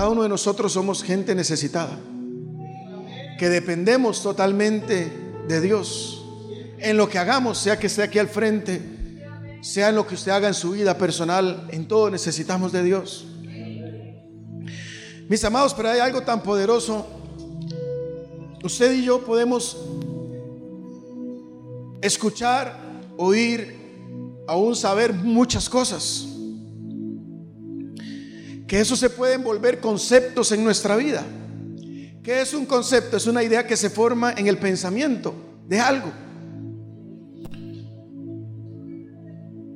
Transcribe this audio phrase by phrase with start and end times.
[0.00, 1.98] cada uno de nosotros somos gente necesitada,
[3.38, 5.12] que dependemos totalmente
[5.46, 6.24] de Dios.
[6.78, 8.80] En lo que hagamos, sea que esté aquí al frente,
[9.60, 13.26] sea en lo que usted haga en su vida personal, en todo necesitamos de Dios.
[15.28, 17.06] Mis amados, pero hay algo tan poderoso.
[18.64, 19.76] Usted y yo podemos
[22.00, 22.74] escuchar,
[23.18, 23.76] oír,
[24.48, 26.29] aún saber muchas cosas.
[28.70, 31.24] Que eso se pueden volver conceptos en nuestra vida.
[32.22, 33.16] ¿Qué es un concepto?
[33.16, 35.34] Es una idea que se forma en el pensamiento
[35.66, 36.12] de algo.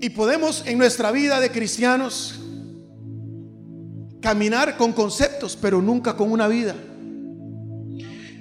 [0.01, 2.39] Y podemos en nuestra vida de cristianos
[4.21, 6.77] caminar con conceptos, pero nunca con una vida.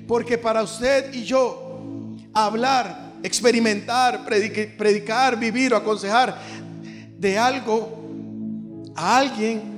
[0.08, 6.38] Porque para usted y yo hablar, experimentar, predicar, vivir o aconsejar
[7.18, 9.73] de algo a alguien,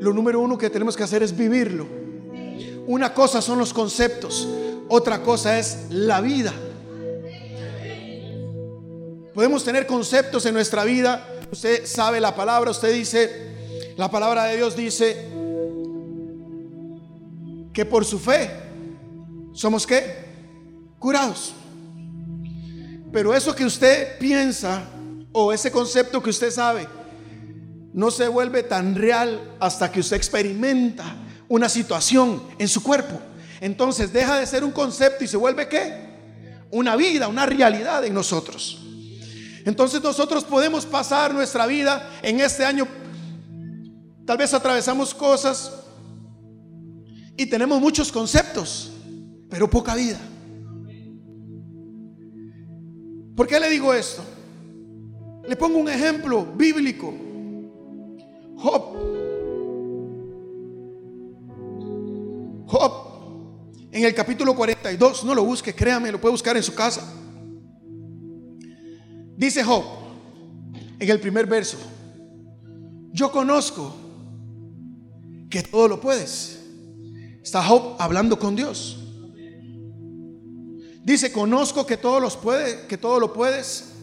[0.00, 1.86] lo número uno que tenemos que hacer es vivirlo.
[2.86, 4.48] Una cosa son los conceptos,
[4.88, 6.52] otra cosa es la vida.
[9.34, 11.26] Podemos tener conceptos en nuestra vida.
[11.52, 15.28] Usted sabe la palabra, usted dice, la palabra de Dios dice
[17.72, 18.50] que por su fe
[19.52, 20.24] somos qué?
[20.98, 21.52] Curados.
[23.12, 24.82] Pero eso que usted piensa
[25.32, 26.99] o ese concepto que usted sabe
[27.92, 31.16] no se vuelve tan real hasta que usted experimenta
[31.48, 33.20] una situación en su cuerpo.
[33.60, 36.08] Entonces deja de ser un concepto y se vuelve qué?
[36.70, 38.78] Una vida, una realidad en nosotros.
[39.64, 42.86] Entonces nosotros podemos pasar nuestra vida en este año,
[44.24, 45.72] tal vez atravesamos cosas
[47.36, 48.92] y tenemos muchos conceptos,
[49.50, 50.18] pero poca vida.
[53.36, 54.22] ¿Por qué le digo esto?
[55.46, 57.14] Le pongo un ejemplo bíblico.
[58.62, 58.82] Job.
[62.66, 62.92] Job,
[63.90, 67.14] en el capítulo 42, no lo busque, créame, lo puede buscar en su casa.
[69.36, 69.82] Dice Job
[70.98, 71.78] en el primer verso,
[73.12, 73.94] yo conozco
[75.48, 76.60] que todo lo puedes.
[77.42, 78.98] Está Job hablando con Dios.
[81.02, 83.94] Dice, conozco que todo los puede, que todo lo puedes.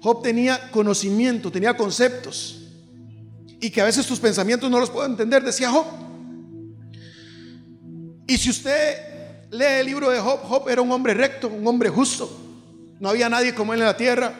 [0.00, 2.65] Job tenía conocimiento, tenía conceptos.
[3.60, 5.86] Y que a veces tus pensamientos no los puedo entender, decía Job.
[8.26, 11.88] Y si usted lee el libro de Job, Job era un hombre recto, un hombre
[11.88, 12.28] justo.
[12.98, 14.34] No había nadie como él en la tierra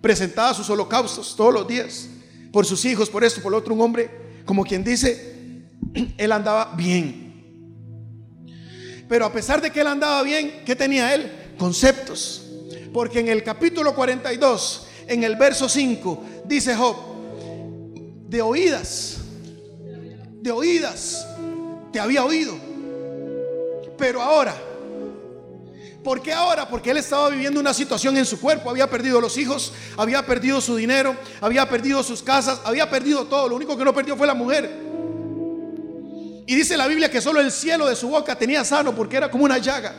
[0.00, 2.08] presentaba sus holocaustos todos los días
[2.52, 4.10] por sus hijos, por esto, por lo otro, un hombre,
[4.44, 5.66] como quien dice,
[6.16, 7.28] él andaba bien.
[9.08, 11.30] Pero a pesar de que él andaba bien, ¿qué tenía él?
[11.58, 12.44] Conceptos.
[12.92, 16.96] Porque en el capítulo 42, en el verso 5, dice Job,
[18.28, 19.18] de oídas,
[20.40, 21.26] de oídas,
[21.92, 22.56] te había oído.
[23.96, 24.54] Pero ahora
[26.08, 26.66] ¿Por qué ahora?
[26.66, 28.70] Porque él estaba viviendo una situación en su cuerpo.
[28.70, 33.48] Había perdido los hijos, había perdido su dinero, había perdido sus casas, había perdido todo.
[33.48, 34.70] Lo único que no perdió fue la mujer.
[36.46, 39.30] Y dice la Biblia que solo el cielo de su boca tenía sano porque era
[39.30, 39.94] como una llaga.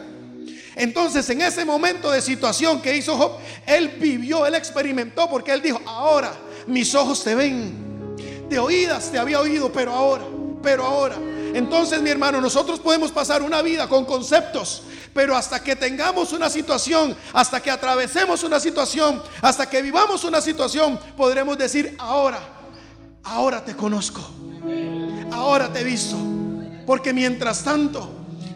[0.76, 3.34] Entonces en ese momento de situación que hizo Job,
[3.68, 6.34] él vivió, él experimentó porque él dijo, ahora
[6.66, 7.89] mis ojos te ven.
[8.50, 10.24] De oídas te había oído, pero ahora,
[10.62, 11.16] pero ahora.
[11.54, 14.84] Entonces mi hermano, nosotros podemos pasar una vida con conceptos
[15.14, 20.40] pero hasta que tengamos una situación, hasta que atravesemos una situación, hasta que vivamos una
[20.40, 22.40] situación, podremos decir, ahora,
[23.24, 24.22] ahora te conozco,
[25.32, 26.16] ahora te he visto.
[26.86, 28.10] Porque mientras tanto,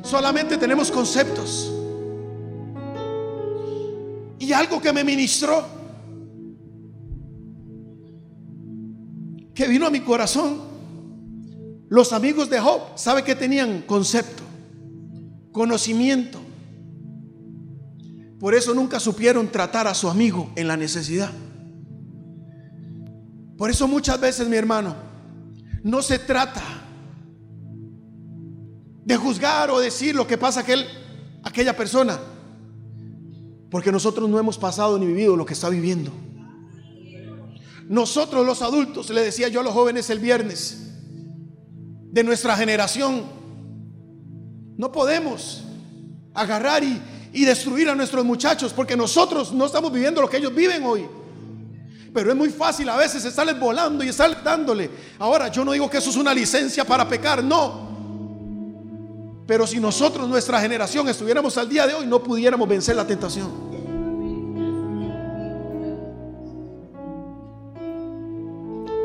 [0.04, 1.72] solamente tenemos conceptos.
[4.40, 5.66] Y algo que me ministró,
[9.54, 10.62] que vino a mi corazón,
[11.90, 13.84] los amigos de Job, ¿sabe que tenían?
[13.84, 14.44] Concepto,
[15.52, 16.40] conocimiento.
[18.40, 21.32] Por eso nunca supieron tratar a su amigo en la necesidad.
[23.58, 24.96] Por eso muchas veces, mi hermano,
[25.84, 26.64] no se trata
[29.06, 30.66] de juzgar o decir lo que pasa
[31.44, 32.20] aquella persona.
[33.70, 36.12] Porque nosotros no hemos pasado ni vivido lo que está viviendo.
[37.88, 40.80] Nosotros los adultos, le decía yo a los jóvenes el viernes,
[42.12, 43.24] de nuestra generación,
[44.78, 45.64] no podemos
[46.34, 47.02] agarrar y,
[47.34, 51.08] y destruir a nuestros muchachos porque nosotros no estamos viviendo lo que ellos viven hoy.
[52.14, 54.90] Pero es muy fácil a veces estarles volando y estar dándole.
[55.18, 57.92] Ahora, yo no digo que eso es una licencia para pecar, no.
[59.48, 63.73] Pero si nosotros, nuestra generación, estuviéramos al día de hoy, no pudiéramos vencer la tentación.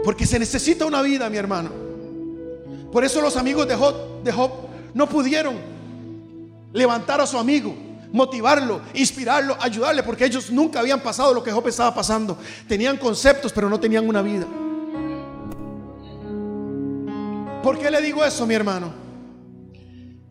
[0.08, 1.69] Porque se necesita una vida, mi hermano.
[2.90, 4.32] Por eso los amigos de Job, de
[4.94, 5.56] no pudieron
[6.72, 7.76] levantar a su amigo,
[8.10, 12.38] motivarlo, inspirarlo, ayudarle, porque ellos nunca habían pasado lo que Job estaba pasando.
[12.66, 14.46] Tenían conceptos, pero no tenían una vida.
[17.62, 18.90] ¿Por qué le digo eso, mi hermano?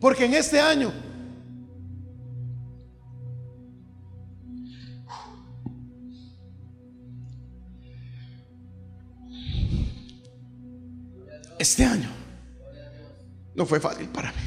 [0.00, 0.92] Porque en este año
[11.58, 12.08] este año
[13.54, 14.38] no fue fácil para mí.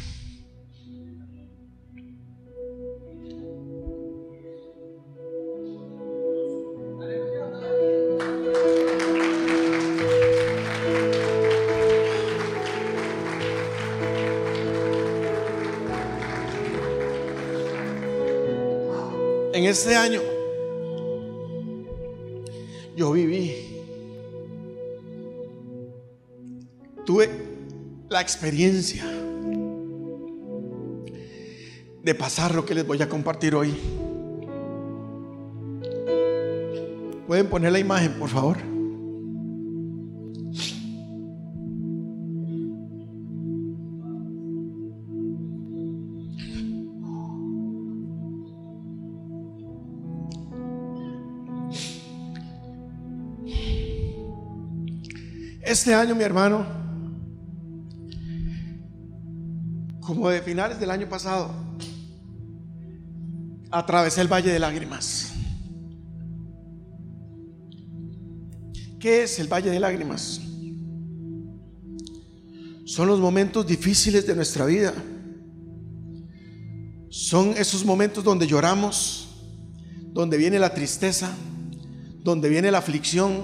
[19.54, 20.22] En este año
[22.96, 23.31] yo viví
[28.22, 29.04] experiencia
[32.04, 33.76] de pasar lo que les voy a compartir hoy.
[37.28, 38.58] ¿Pueden poner la imagen, por favor?
[55.64, 56.81] Este año, mi hermano,
[60.16, 61.50] como de finales del año pasado,
[63.72, 65.32] atravesé el Valle de Lágrimas.
[69.00, 70.42] ¿Qué es el Valle de Lágrimas?
[72.84, 74.94] Son los momentos difíciles de nuestra vida.
[77.10, 79.30] Son esos momentos donde lloramos,
[80.08, 81.32] donde viene la tristeza,
[82.22, 83.44] donde viene la aflicción,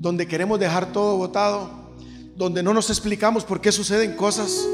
[0.00, 1.94] donde queremos dejar todo botado,
[2.36, 4.66] donde no nos explicamos por qué suceden cosas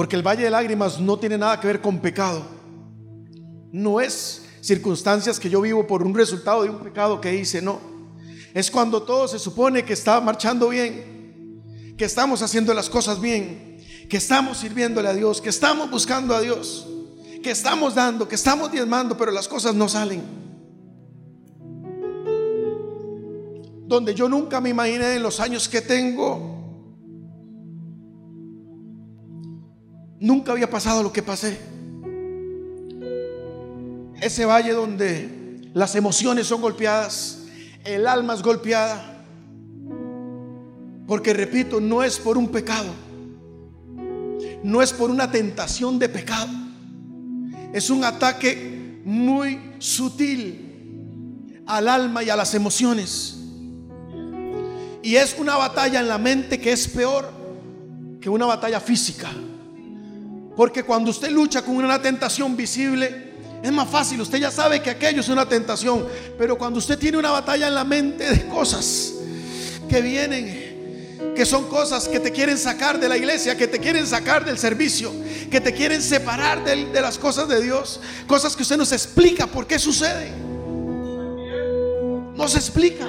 [0.00, 2.42] porque el valle de lágrimas no tiene nada que ver con pecado.
[3.70, 7.78] No es circunstancias que yo vivo por un resultado de un pecado que hice, no.
[8.54, 13.76] Es cuando todo se supone que está marchando bien, que estamos haciendo las cosas bien,
[14.08, 16.88] que estamos sirviéndole a Dios, que estamos buscando a Dios,
[17.42, 20.22] que estamos dando, que estamos diezmando, pero las cosas no salen.
[23.86, 26.59] Donde yo nunca me imaginé en los años que tengo
[30.20, 31.58] Nunca había pasado lo que pasé.
[34.20, 37.38] Ese valle donde las emociones son golpeadas,
[37.84, 39.24] el alma es golpeada.
[41.06, 42.92] Porque repito, no es por un pecado.
[44.62, 46.50] No es por una tentación de pecado.
[47.72, 53.38] Es un ataque muy sutil al alma y a las emociones.
[55.02, 57.30] Y es una batalla en la mente que es peor
[58.20, 59.30] que una batalla física.
[60.60, 63.30] Porque cuando usted lucha con una tentación visible,
[63.62, 64.20] es más fácil.
[64.20, 66.06] Usted ya sabe que aquello es una tentación.
[66.36, 69.14] Pero cuando usted tiene una batalla en la mente de cosas
[69.88, 74.06] que vienen, que son cosas que te quieren sacar de la iglesia, que te quieren
[74.06, 75.10] sacar del servicio,
[75.50, 79.46] que te quieren separar de, las cosas de Dios, cosas que usted no se explica
[79.46, 80.34] por qué suceden.
[82.36, 83.06] No se explica.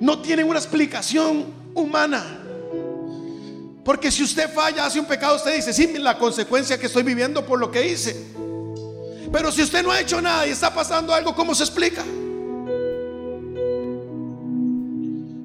[0.00, 2.41] No tienen una explicación humana.
[3.84, 7.44] Porque si usted falla, hace un pecado, usted dice, sí, la consecuencia que estoy viviendo
[7.44, 8.14] por lo que hice.
[9.32, 12.04] Pero si usted no ha hecho nada y está pasando algo, ¿cómo se explica?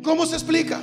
[0.03, 0.79] ¿Cómo se explica?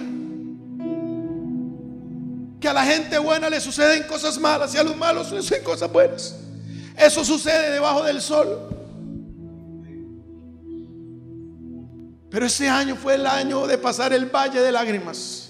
[2.61, 5.63] Que a la gente buena le suceden cosas malas y a los malos le suceden
[5.63, 6.35] cosas buenas.
[6.97, 8.69] Eso sucede debajo del sol.
[12.31, 15.44] Pero ese año fue el año de pasar el valle de lágrimas.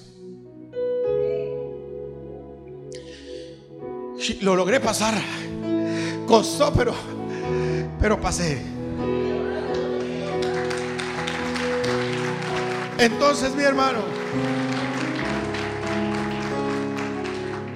[4.40, 5.14] Lo logré pasar.
[6.26, 6.94] Costó, pero,
[8.00, 8.62] pero pasé.
[12.98, 13.98] Entonces, mi hermano,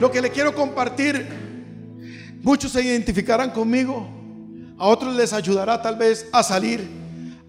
[0.00, 1.26] lo que le quiero compartir,
[2.40, 4.08] muchos se identificarán conmigo,
[4.78, 6.88] a otros les ayudará tal vez a salir,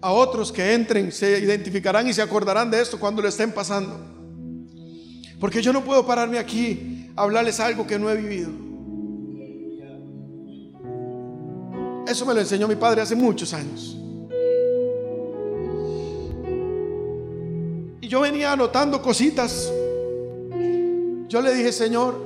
[0.00, 4.00] a otros que entren se identificarán y se acordarán de esto cuando lo estén pasando.
[5.38, 8.69] Porque yo no puedo pararme aquí a hablarles algo que no he vivido.
[12.10, 13.96] Eso me lo enseñó mi padre hace muchos años.
[18.00, 19.72] Y yo venía anotando cositas.
[21.28, 22.20] Yo le dije, Señor,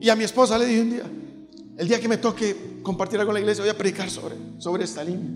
[0.00, 1.04] y a mi esposa le dije un día,
[1.78, 4.82] el día que me toque compartir algo con la iglesia, voy a predicar sobre, sobre
[4.82, 5.30] esta línea.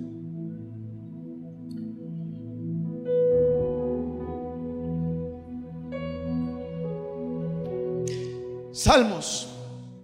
[8.72, 9.46] Salmos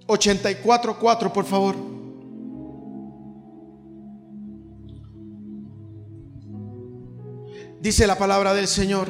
[0.07, 2.02] 84.4, por favor.
[7.83, 9.09] Dice la palabra del Señor.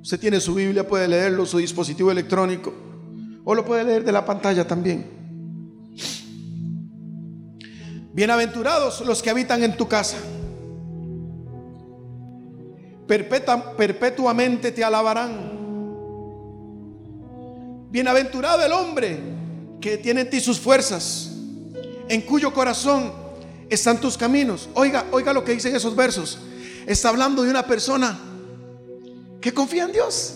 [0.00, 2.72] Usted tiene su Biblia, puede leerlo, su dispositivo electrónico,
[3.44, 5.04] o lo puede leer de la pantalla también.
[8.12, 10.16] Bienaventurados los que habitan en tu casa.
[13.08, 15.50] perpetuamente te alabarán.
[17.90, 19.18] Bienaventurado el hombre
[19.80, 21.32] que tiene en ti sus fuerzas,
[22.08, 23.12] en cuyo corazón
[23.68, 24.68] están tus caminos.
[24.74, 26.38] Oiga, oiga lo que dicen esos versos.
[26.86, 28.18] Está hablando de una persona
[29.40, 30.34] que confía en Dios,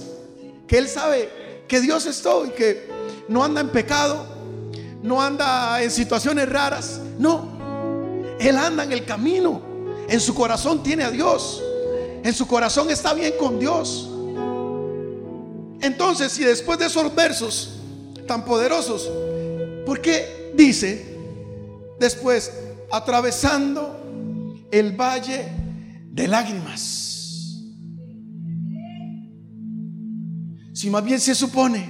[0.66, 2.88] que él sabe que Dios es todo y que
[3.28, 4.26] no anda en pecado,
[5.02, 9.62] no anda en situaciones raras, no, él anda en el camino,
[10.08, 11.62] en su corazón tiene a Dios,
[12.22, 14.08] en su corazón está bien con Dios.
[15.80, 17.74] Entonces, si después de esos versos
[18.26, 19.08] tan poderosos,
[19.84, 21.16] ¿por qué dice
[21.98, 22.52] después,
[22.90, 23.96] atravesando
[24.70, 25.48] el valle
[26.16, 27.62] de lágrimas?
[30.74, 31.88] Si más bien se supone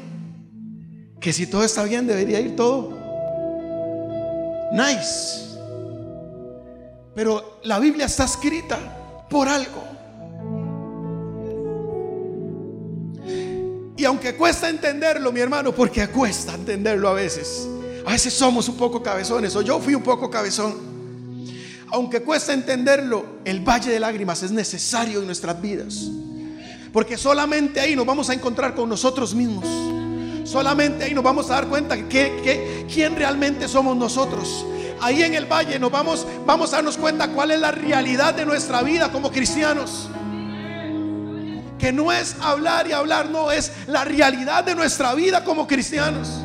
[1.21, 2.97] que si todo está bien, debería ir todo
[4.73, 5.57] nice.
[7.15, 8.79] Pero la Biblia está escrita
[9.31, 9.83] por algo.
[13.97, 17.67] Y aunque cuesta entenderlo, mi hermano, porque cuesta entenderlo a veces.
[18.05, 20.96] A veces somos un poco cabezones, o yo fui un poco cabezón.
[21.97, 26.03] Aunque cuesta entenderlo, el valle de lágrimas es necesario en nuestras vidas.
[26.93, 29.65] Porque solamente ahí nos vamos a encontrar con nosotros mismos.
[30.47, 34.67] Solamente ahí nos vamos a dar cuenta que, quién realmente somos nosotros.
[35.01, 38.45] Ahí en el valle nos vamos, vamos a darnos cuenta cuál es la realidad de
[38.45, 40.11] nuestra vida como cristianos.
[41.79, 46.43] Que no es hablar y hablar, no, es la realidad de nuestra vida como cristianos.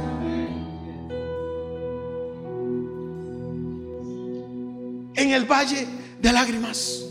[5.22, 5.86] En el valle
[6.20, 7.04] de lágrimas.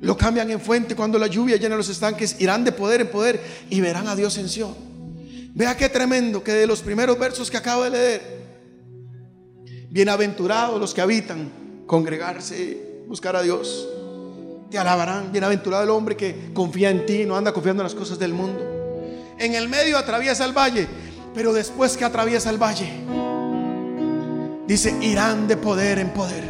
[0.00, 3.40] Lo cambian en fuente cuando la lluvia llena los estanques, irán de poder en poder
[3.70, 4.74] y verán a Dios en Sion.
[5.54, 8.22] Vea qué tremendo que de los primeros versos que acabo de leer,
[9.90, 13.88] bienaventurados los que habitan, congregarse, buscar a Dios,
[14.72, 15.30] te alabarán.
[15.30, 18.77] Bienaventurado el hombre que confía en ti, no anda confiando en las cosas del mundo.
[19.38, 20.88] En el medio atraviesa el valle,
[21.32, 22.90] pero después que atraviesa el valle,
[24.66, 26.44] dice, irán de poder en poder.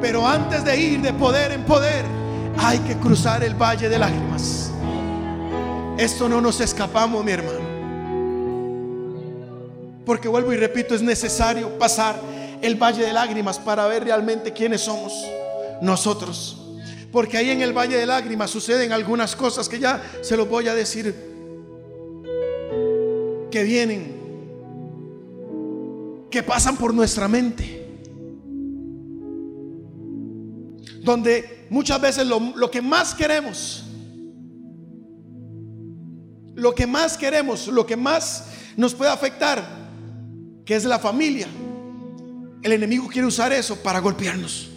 [0.00, 2.06] Pero antes de ir de poder en poder,
[2.56, 4.70] hay que cruzar el valle de lágrimas.
[5.98, 7.60] Esto no nos escapamos, mi hermano.
[10.06, 12.18] Porque vuelvo y repito, es necesario pasar
[12.62, 15.12] el valle de lágrimas para ver realmente quiénes somos
[15.82, 16.56] nosotros.
[17.12, 20.68] Porque ahí en el valle de lágrimas suceden algunas cosas que ya se los voy
[20.68, 21.14] a decir
[23.50, 24.20] que vienen,
[26.30, 27.80] que pasan por nuestra mente.
[31.02, 33.84] donde muchas veces lo, que más queremos,
[36.54, 39.90] lo que más queremos, lo que más nos puede afectar,
[40.64, 41.48] que es la familia,
[42.62, 44.69] el enemigo quiere usar eso para golpearnos.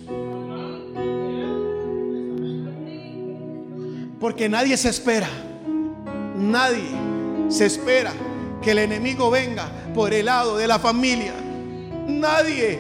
[4.24, 5.28] Porque nadie se espera,
[6.38, 6.92] nadie
[7.50, 8.14] se espera
[8.62, 11.34] que el enemigo venga por el lado de la familia.
[12.08, 12.80] Nadie.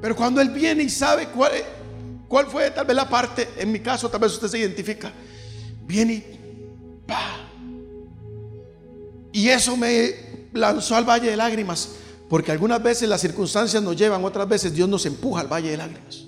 [0.00, 1.52] Pero cuando Él viene y sabe cuál,
[2.26, 5.12] cuál fue tal vez la parte, en mi caso tal vez usted se identifica,
[5.82, 6.24] viene
[9.30, 11.96] y Y eso me lanzó al valle de lágrimas,
[12.28, 15.76] porque algunas veces las circunstancias nos llevan, otras veces Dios nos empuja al valle de
[15.76, 16.24] lágrimas.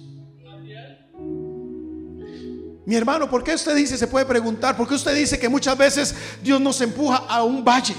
[2.87, 5.77] Mi hermano, ¿por qué usted dice, se puede preguntar, por qué usted dice que muchas
[5.77, 7.95] veces Dios nos empuja a un valle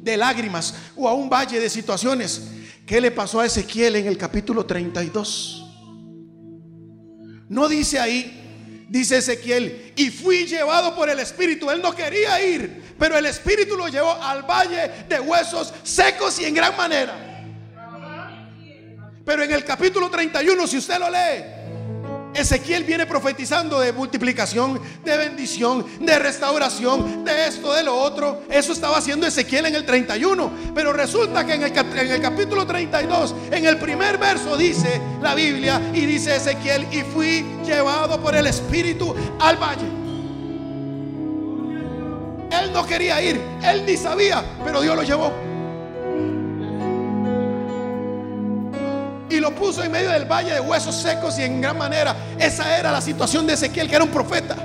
[0.00, 2.44] de lágrimas o a un valle de situaciones?
[2.86, 5.66] ¿Qué le pasó a Ezequiel en el capítulo 32?
[7.50, 11.70] No dice ahí, dice Ezequiel, y fui llevado por el Espíritu.
[11.70, 16.46] Él no quería ir, pero el Espíritu lo llevó al valle de huesos secos y
[16.46, 17.29] en gran manera.
[19.24, 21.60] Pero en el capítulo 31, si usted lo lee,
[22.34, 28.42] Ezequiel viene profetizando de multiplicación, de bendición, de restauración, de esto, de lo otro.
[28.48, 30.50] Eso estaba haciendo Ezequiel en el 31.
[30.74, 35.34] Pero resulta que en el, en el, capítulo 32, en el primer verso dice la
[35.34, 39.86] Biblia y dice Ezequiel, y fui llevado por el Espíritu al valle.
[42.62, 45.49] Él no quería ir, él ni sabía, pero Dios lo llevó.
[49.38, 52.90] Lo puso en medio del valle de huesos secos y en gran manera esa era
[52.90, 54.56] la situación de Ezequiel, que era un profeta.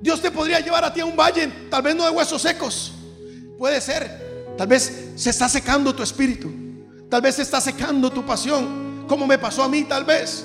[0.00, 2.92] Dios te podría llevar a ti a un valle, tal vez no de huesos secos,
[3.58, 6.50] puede ser, tal vez se está secando tu espíritu,
[7.10, 10.44] tal vez se está secando tu pasión, como me pasó a mí tal vez.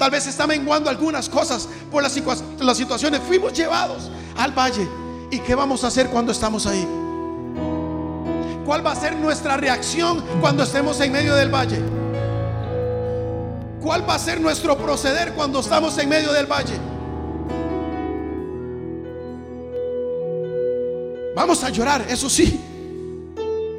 [0.00, 2.18] Tal vez se está menguando algunas cosas por las,
[2.58, 3.20] las situaciones.
[3.20, 4.88] Fuimos llevados al valle.
[5.30, 6.88] ¿Y qué vamos a hacer cuando estamos ahí?
[8.64, 11.80] ¿Cuál va a ser nuestra reacción cuando estemos en medio del valle?
[13.80, 16.78] ¿Cuál va a ser nuestro proceder cuando estamos en medio del valle?
[21.34, 22.60] Vamos a llorar, eso sí,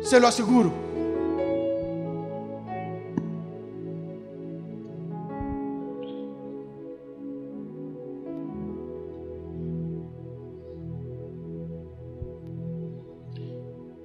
[0.04, 0.91] se lo aseguro.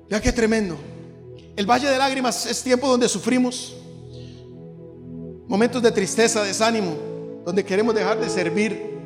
[0.09, 0.77] Ya que tremendo.
[1.57, 3.75] El valle de lágrimas es tiempo donde sufrimos.
[5.49, 6.95] Momentos de tristeza, desánimo,
[7.45, 8.99] donde queremos dejar de servir.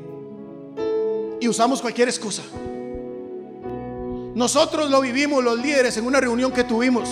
[1.40, 2.42] Y usamos cualquier excusa.
[4.35, 7.09] Nosotros lo vivimos los líderes en una reunión que tuvimos.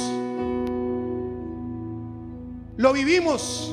[2.76, 3.72] Lo vivimos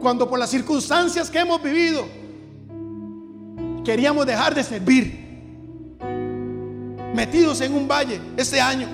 [0.00, 2.04] cuando por las circunstancias que hemos vivido
[3.84, 5.25] queríamos dejar de servir
[7.16, 8.86] metidos en un valle este año.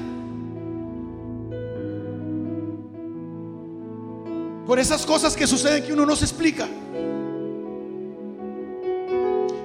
[4.65, 6.69] Por esas cosas que suceden que uno no se explica.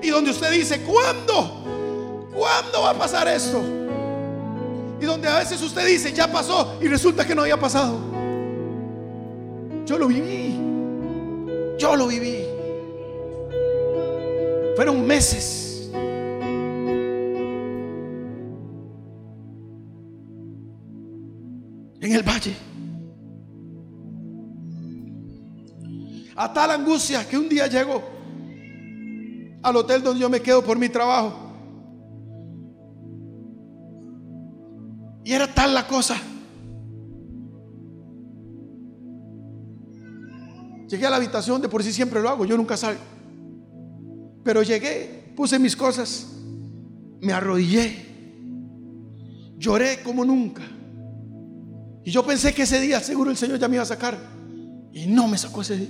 [0.02, 2.28] Y donde usted dice, ¿cuándo?
[2.34, 3.62] ¿Cuándo va a pasar esto?
[5.00, 8.00] Y donde a veces usted dice, ya pasó y resulta que no había pasado.
[9.86, 10.58] Yo lo viví.
[11.78, 12.44] Yo lo viví.
[14.76, 15.66] Fueron meses
[22.08, 22.56] en el valle.
[26.36, 28.02] A tal angustia que un día llego
[29.62, 31.34] al hotel donde yo me quedo por mi trabajo.
[35.26, 36.15] Y era tal la cosa.
[40.88, 43.02] Llegué a la habitación, de por sí siempre lo hago, yo nunca salgo.
[44.46, 46.28] Pero llegué, puse mis cosas,
[47.20, 48.06] me arrodillé,
[49.58, 50.62] lloré como nunca.
[52.08, 54.17] Y yo pensé que ese día seguro el Señor ya me iba a sacar.
[54.93, 55.89] Y no me sacó ese día.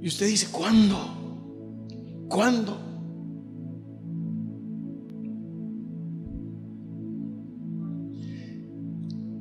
[0.00, 0.96] Y usted dice, ¿cuándo?
[2.28, 2.78] ¿Cuándo?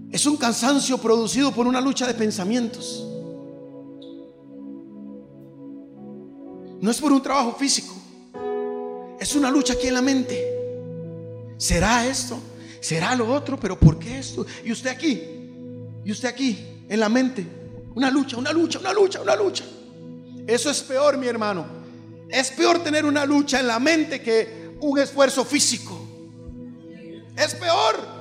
[0.10, 3.08] Es un cansancio producido por una lucha de pensamientos.
[6.82, 7.94] No es por un trabajo físico.
[9.20, 10.55] Es una lucha aquí en la mente.
[11.58, 12.40] ¿Será esto?
[12.80, 13.60] ¿Será lo otro?
[13.60, 14.46] ¿Pero por qué esto?
[14.64, 15.22] Y usted aquí,
[16.04, 17.46] y usted aquí, en la mente,
[17.96, 19.64] una lucha, una lucha, una lucha, una lucha.
[20.46, 21.66] Eso es peor, mi hermano.
[22.30, 26.00] Es peor tener una lucha en la mente que un esfuerzo físico.
[27.36, 28.16] Es peor.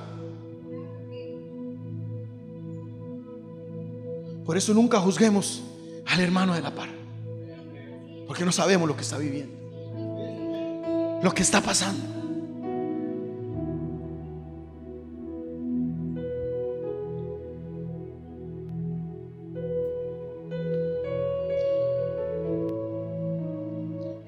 [4.45, 5.63] Por eso nunca juzguemos
[6.05, 6.89] al hermano de la par.
[8.27, 9.53] Porque no sabemos lo que está viviendo.
[11.21, 12.14] Lo que está pasando.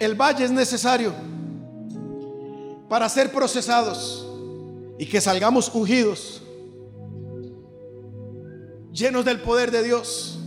[0.08, 1.14] El valle es necesario
[2.88, 4.26] para ser procesados
[4.98, 6.42] y que salgamos ungidos,
[8.92, 10.40] llenos del poder de Dios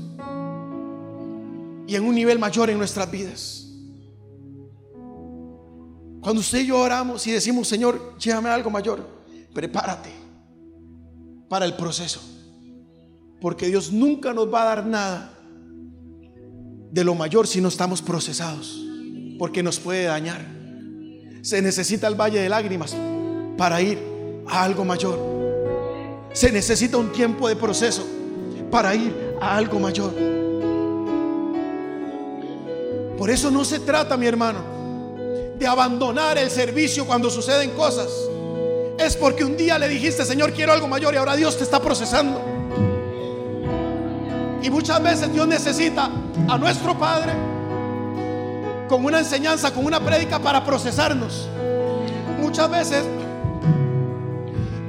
[1.87, 3.67] y en un nivel mayor en nuestras vidas.
[6.23, 9.07] Cuando usted y yo oramos y decimos, Señor, llévame algo mayor,
[9.53, 10.11] prepárate
[11.49, 12.21] para el proceso.
[13.41, 15.39] Porque Dios nunca nos va a dar nada
[16.91, 18.90] de lo mayor si no estamos procesados
[19.41, 20.45] porque nos puede dañar.
[21.41, 22.95] Se necesita el valle de lágrimas
[23.57, 23.99] para ir
[24.47, 25.19] a algo mayor.
[26.35, 28.07] Se necesita un tiempo de proceso
[28.71, 30.13] para ir a algo mayor.
[33.17, 34.61] Por eso no se trata, mi hermano,
[35.59, 38.11] de abandonar el servicio cuando suceden cosas.
[38.99, 41.81] Es porque un día le dijiste, Señor, quiero algo mayor y ahora Dios te está
[41.81, 42.43] procesando.
[44.63, 46.11] Y muchas veces Dios necesita
[46.47, 47.60] a nuestro Padre
[48.91, 51.47] con una enseñanza, con una prédica para procesarnos.
[52.41, 53.05] Muchas veces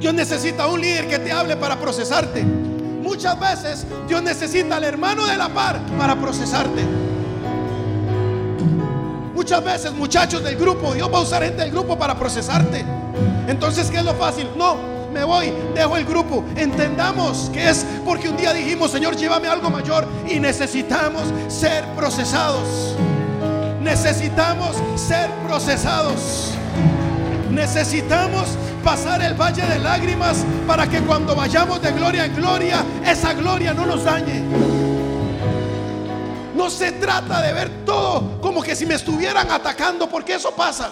[0.00, 2.42] Dios necesita un líder que te hable para procesarte.
[2.42, 6.84] Muchas veces Dios necesita al hermano de la par para procesarte.
[9.36, 12.84] Muchas veces, muchachos del grupo, Dios va a usar gente del grupo para procesarte.
[13.46, 14.48] Entonces, ¿qué es lo fácil?
[14.56, 14.78] No,
[15.12, 16.44] me voy, dejo el grupo.
[16.56, 22.96] Entendamos que es porque un día dijimos, Señor, llévame algo mayor y necesitamos ser procesados.
[23.92, 26.52] Necesitamos ser procesados.
[27.50, 28.48] Necesitamos
[28.82, 33.74] pasar el valle de lágrimas para que cuando vayamos de gloria en gloria, esa gloria
[33.74, 34.42] no nos dañe.
[36.56, 40.90] No se trata de ver todo como que si me estuvieran atacando, porque eso pasa.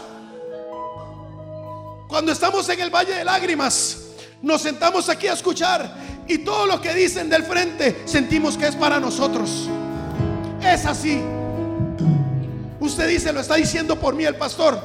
[2.07, 3.97] Cuando estamos en el valle de lágrimas,
[4.43, 5.91] nos sentamos aquí a escuchar
[6.29, 9.71] y todo lo que dicen del frente sentimos que es para nosotros.
[10.63, 11.40] Es así.
[12.91, 14.77] Usted dice, lo está diciendo por mí el pastor.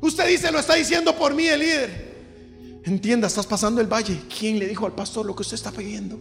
[0.00, 2.80] Usted dice, lo está diciendo por mí el líder.
[2.84, 4.20] Entienda, estás pasando el valle.
[4.38, 6.16] ¿Quién le dijo al pastor lo que usted está pidiendo?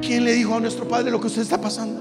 [0.00, 2.00] ¿Quién le dijo a nuestro padre lo que usted está pasando?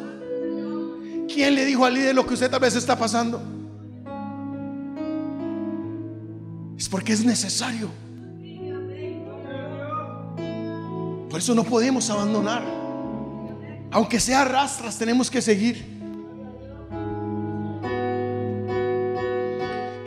[1.27, 3.41] ¿Quién le dijo al líder lo que usted tal vez está pasando?
[6.77, 7.89] Es porque es necesario.
[11.31, 12.63] Por eso no podemos abandonar.
[13.89, 15.98] Aunque sea rastras, tenemos que seguir.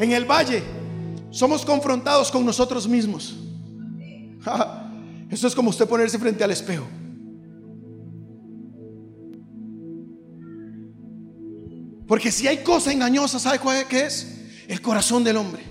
[0.02, 0.64] En el valle
[1.30, 3.36] somos confrontados con nosotros mismos.
[5.30, 6.84] Eso es como usted ponerse frente al espejo.
[12.08, 14.40] Porque si hay cosa engañosa, ¿sabe cuál es?
[14.66, 15.62] El corazón del hombre.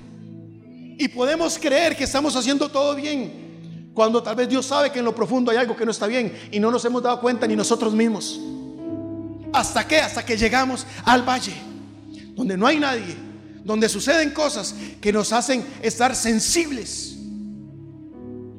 [0.98, 5.06] Y podemos creer que estamos haciendo todo bien, cuando tal vez Dios sabe que en
[5.06, 7.58] lo profundo hay algo que no está bien y no nos hemos dado cuenta ni
[7.58, 8.39] nosotros mismos.
[9.52, 9.98] ¿Hasta qué?
[9.98, 11.54] Hasta que llegamos al valle,
[12.34, 13.31] donde no hay nadie,
[13.63, 17.15] donde suceden cosas que nos hacen estar sensibles,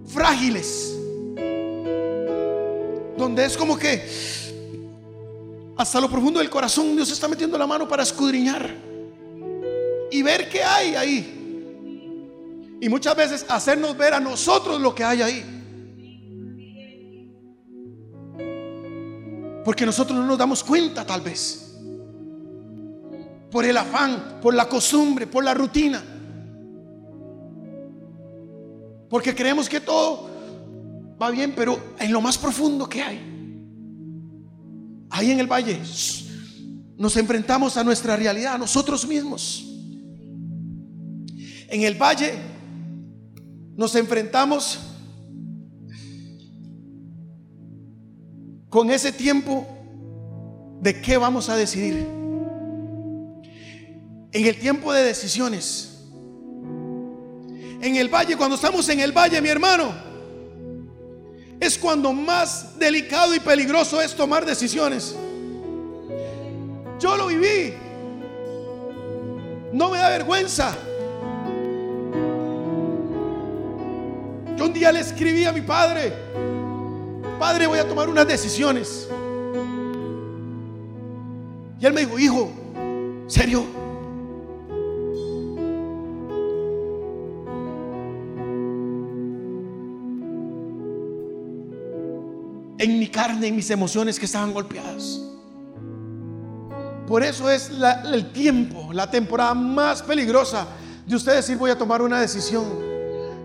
[0.07, 0.95] frágiles,
[3.17, 4.07] donde es como que
[5.77, 8.75] hasta lo profundo del corazón Dios está metiendo la mano para escudriñar
[10.11, 11.39] y ver qué hay ahí.
[12.81, 15.45] Y muchas veces hacernos ver a nosotros lo que hay ahí.
[19.65, 21.62] Porque nosotros no nos damos cuenta tal vez
[23.53, 26.03] por el afán, por la costumbre, por la rutina.
[29.11, 30.31] Porque creemos que todo
[31.21, 33.21] va bien, pero en lo más profundo que hay,
[35.11, 35.79] ahí en el valle,
[36.97, 39.69] nos enfrentamos a nuestra realidad, a nosotros mismos.
[41.69, 42.33] En el valle
[43.77, 44.81] nos enfrentamos
[48.71, 49.67] con ese tiempo
[50.81, 52.22] de qué vamos a decidir
[54.33, 55.91] en el tiempo de decisiones.
[57.81, 59.93] En el valle, cuando estamos en el valle, mi hermano,
[61.61, 65.15] es cuando más delicado y peligroso es tomar decisiones.
[66.99, 67.75] Yo lo viví.
[69.73, 70.77] No me da vergüenza.
[74.57, 76.13] Yo un día le escribí a mi padre,
[77.39, 79.09] padre, voy a tomar unas decisiones.
[81.81, 82.53] Y él me dijo, hijo,
[83.27, 83.65] ¿serio?
[93.13, 95.21] Carne, en mis emociones que estaban golpeadas.
[97.07, 97.71] Por eso es
[98.13, 100.67] el tiempo, la temporada más peligrosa
[101.07, 102.65] de usted decir voy a tomar una decisión,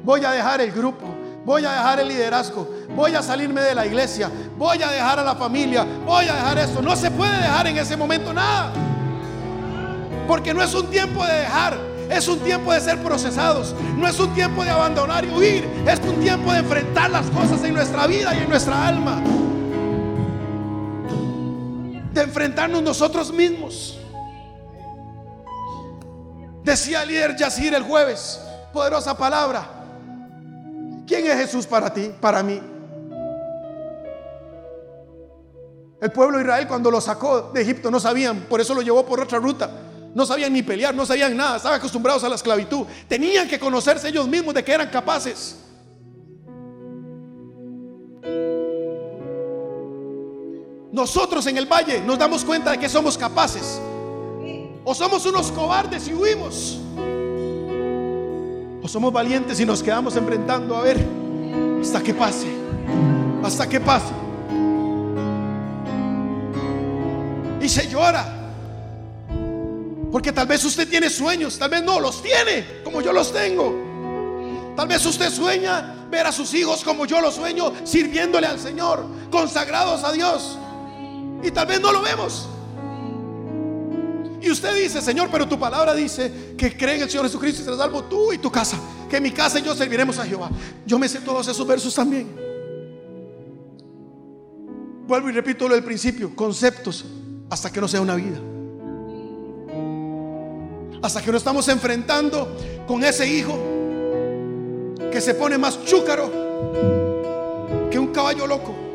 [0.03, 1.05] voy a dejar el grupo,
[1.45, 5.23] voy a dejar el liderazgo, voy a salirme de la iglesia, voy a dejar a
[5.23, 6.81] la familia, voy a dejar esto.
[6.81, 8.71] No se puede dejar en ese momento nada.
[10.27, 11.77] Porque no es un tiempo de dejar,
[12.09, 13.75] es un tiempo de ser procesados.
[13.97, 15.67] No es un tiempo de abandonar y huir.
[15.85, 19.21] Es un tiempo de enfrentar las cosas en nuestra vida y en nuestra alma.
[22.17, 23.95] De enfrentarnos nosotros mismos.
[26.63, 28.39] Decía el líder Yacir el jueves,
[28.73, 29.69] poderosa palabra.
[31.05, 32.59] ¿Quién es Jesús para ti, para mí?
[36.01, 39.05] El pueblo de Israel cuando lo sacó de Egipto no sabían, por eso lo llevó
[39.05, 39.69] por otra ruta.
[40.15, 42.87] No sabían ni pelear, no sabían nada, estaban acostumbrados a la esclavitud.
[43.07, 45.66] Tenían que conocerse ellos mismos de que eran capaces.
[50.97, 53.79] Nosotros en el valle nos damos cuenta de que somos capaces.
[54.83, 56.79] O somos unos cobardes y huimos.
[58.81, 60.97] O somos valientes y nos quedamos enfrentando a ver
[61.79, 62.47] hasta que pase.
[63.43, 64.11] Hasta que pase.
[67.61, 68.25] Y se llora.
[70.11, 73.71] Porque tal vez usted tiene sueños, tal vez no los tiene como yo los tengo.
[74.75, 79.05] Tal vez usted sueña ver a sus hijos como yo los sueño, sirviéndole al Señor,
[79.29, 80.57] consagrados a Dios.
[81.43, 82.47] Y tal vez no lo vemos.
[84.41, 87.65] Y usted dice, Señor, pero tu palabra dice que cree en el Señor Jesucristo y
[87.65, 88.79] serás salvo tú y tu casa.
[89.09, 90.49] Que mi casa y yo serviremos a Jehová.
[90.85, 92.27] Yo me sé todos esos versos también.
[95.07, 97.05] Vuelvo y repito lo del principio, conceptos,
[97.49, 98.39] hasta que no sea una vida.
[101.01, 102.55] Hasta que no estamos enfrentando
[102.87, 103.57] con ese hijo
[105.11, 106.29] que se pone más chúcaro
[107.89, 108.86] que un caballo loco.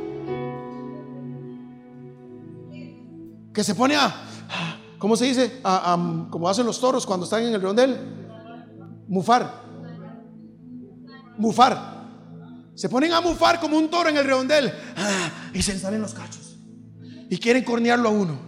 [3.53, 4.15] Que se pone a,
[4.99, 5.61] ¿cómo se dice?
[6.31, 7.97] como hacen los toros cuando están en el rondel.
[9.09, 9.63] Mufar.
[11.37, 12.03] Mufar.
[12.75, 14.73] Se ponen a mufar como un toro en el redondel.
[14.97, 16.57] Ah, y se salen los cachos.
[17.29, 18.39] Y quieren cornearlo a uno.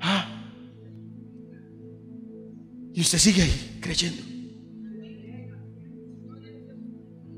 [0.00, 0.26] Ah.
[2.94, 4.22] Y usted sigue ahí creyendo.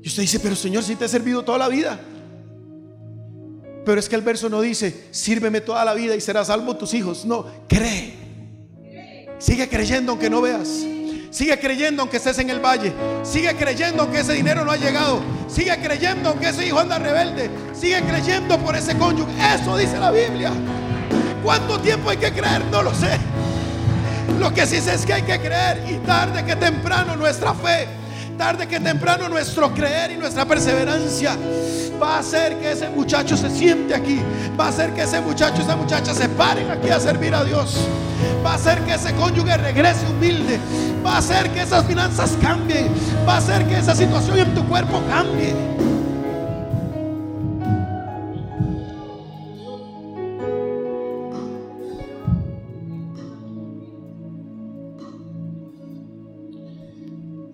[0.03, 1.99] Y usted dice, pero Señor, si te he servido toda la vida.
[3.91, 6.93] Pero es que el verso no dice, sírveme toda la vida y serás salvo tus
[6.93, 7.25] hijos.
[7.25, 8.13] No, cree.
[9.37, 10.69] Sigue creyendo aunque no veas.
[11.29, 12.93] Sigue creyendo aunque estés en el valle.
[13.23, 15.19] Sigue creyendo aunque ese dinero no ha llegado.
[15.49, 17.49] Sigue creyendo aunque ese hijo anda rebelde.
[17.73, 19.33] Sigue creyendo por ese cónyuge.
[19.55, 20.53] Eso dice la Biblia.
[21.43, 22.63] ¿Cuánto tiempo hay que creer?
[22.71, 23.17] No lo sé.
[24.39, 27.89] Lo que sí sé es que hay que creer y tarde que temprano nuestra fe,
[28.37, 31.35] tarde que temprano nuestro creer y nuestra perseverancia
[32.01, 34.19] va a hacer que ese muchacho se siente aquí.
[34.59, 37.77] Va a hacer que ese muchacho esa muchacha se paren aquí a servir a Dios.
[38.43, 40.59] Va a hacer que ese cónyuge regrese humilde.
[41.05, 42.89] Va a hacer que esas finanzas cambien.
[43.27, 45.53] Va a hacer que esa situación en tu cuerpo cambie.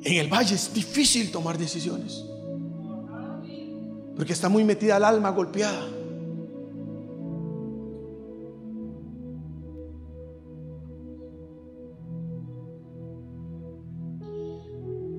[0.04, 2.24] En el valle es difícil tomar decisiones.
[4.18, 5.88] Porque está muy metida el alma golpeada.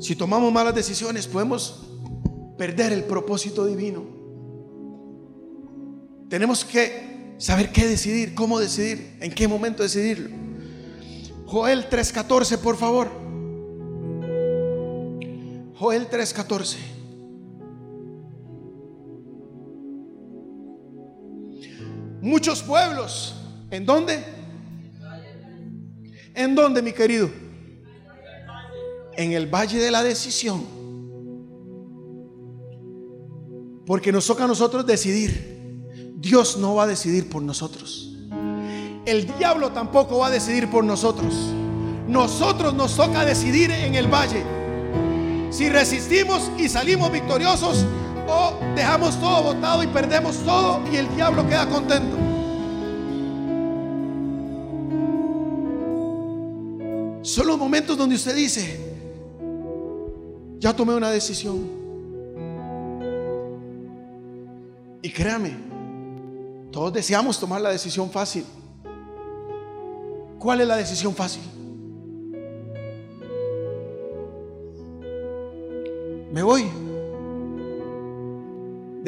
[0.01, 1.87] Si tomamos malas decisiones podemos
[2.57, 4.05] perder el propósito divino.
[6.29, 10.31] Tenemos que saber qué decidir, cómo decidir, en qué momento decidirlo.
[11.47, 13.09] Joel 3:14, por favor.
[15.77, 16.98] Joel 3:14.
[22.21, 23.35] Muchos pueblos.
[23.71, 24.25] ¿En dónde?
[26.35, 27.31] ¿En dónde, mi querido?
[29.17, 30.65] En el valle de la decisión.
[33.85, 35.59] Porque nos toca a nosotros decidir.
[36.17, 38.17] Dios no va a decidir por nosotros.
[39.07, 41.35] El diablo tampoco va a decidir por nosotros.
[42.07, 44.45] Nosotros nos toca decidir en el valle.
[45.51, 47.85] Si resistimos y salimos victoriosos,
[48.29, 52.17] o dejamos todo botado y perdemos todo y el diablo queda contento.
[57.23, 58.81] Son los momentos donde usted dice,
[60.59, 61.79] ya tomé una decisión.
[65.03, 65.57] Y créame,
[66.71, 68.45] todos deseamos tomar la decisión fácil.
[70.39, 71.43] ¿Cuál es la decisión fácil?
[76.33, 76.88] Me voy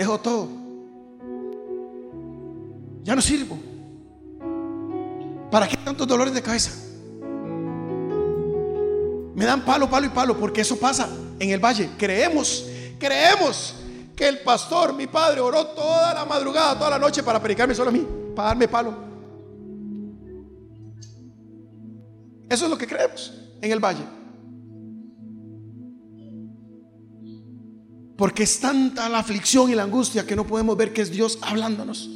[0.00, 0.48] Dejo todo.
[3.02, 3.58] Ya no sirvo.
[5.50, 6.70] ¿Para qué tantos dolores de cabeza?
[9.34, 11.06] Me dan palo, palo y palo, porque eso pasa
[11.38, 11.90] en el valle.
[11.98, 12.66] Creemos,
[12.98, 13.74] creemos
[14.16, 17.90] que el pastor, mi padre, oró toda la madrugada, toda la noche para predicarme solo
[17.90, 18.94] a mí, para darme palo.
[22.48, 24.19] Eso es lo que creemos en el valle.
[28.20, 31.38] Porque es tanta la aflicción y la angustia que no podemos ver que es Dios
[31.40, 32.10] hablándonos,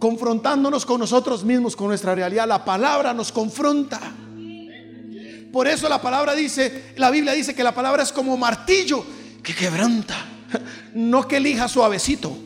[0.00, 2.48] confrontándonos con nosotros mismos, con nuestra realidad.
[2.48, 4.00] La palabra nos confronta.
[5.52, 9.04] Por eso la palabra dice, la Biblia dice que la palabra es como martillo
[9.40, 10.16] que quebranta,
[10.96, 12.36] no que elija suavecito,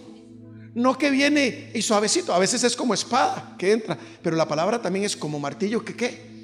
[0.74, 4.82] no que viene y suavecito, a veces es como espada que entra, pero la palabra
[4.82, 6.34] también es como martillo que qué.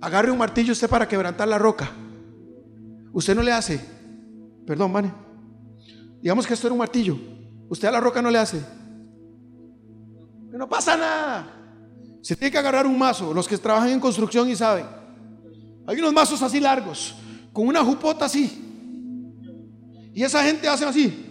[0.00, 1.92] Agarre un martillo usted para quebrantar la roca.
[3.12, 3.80] Usted no le hace,
[4.66, 5.27] perdón, Vane.
[6.20, 7.16] Digamos que esto era un martillo.
[7.68, 8.62] Usted a la roca no le hace.
[10.50, 11.54] No pasa nada.
[12.22, 13.32] Se tiene que agarrar un mazo.
[13.32, 14.86] Los que trabajan en construcción y saben.
[15.86, 17.14] Hay unos mazos así largos.
[17.52, 18.64] Con una jupota así.
[20.14, 21.26] Y esa gente hace así.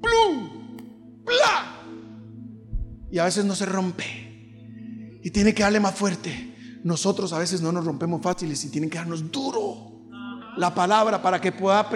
[0.00, 1.24] ¡Plum!
[1.24, 1.80] ¡Pla!
[3.10, 5.20] Y a veces no se rompe.
[5.22, 6.80] Y tiene que darle más fuerte.
[6.82, 9.91] Nosotros a veces no nos rompemos fáciles y tienen que darnos duro.
[10.56, 11.86] La palabra para que pueda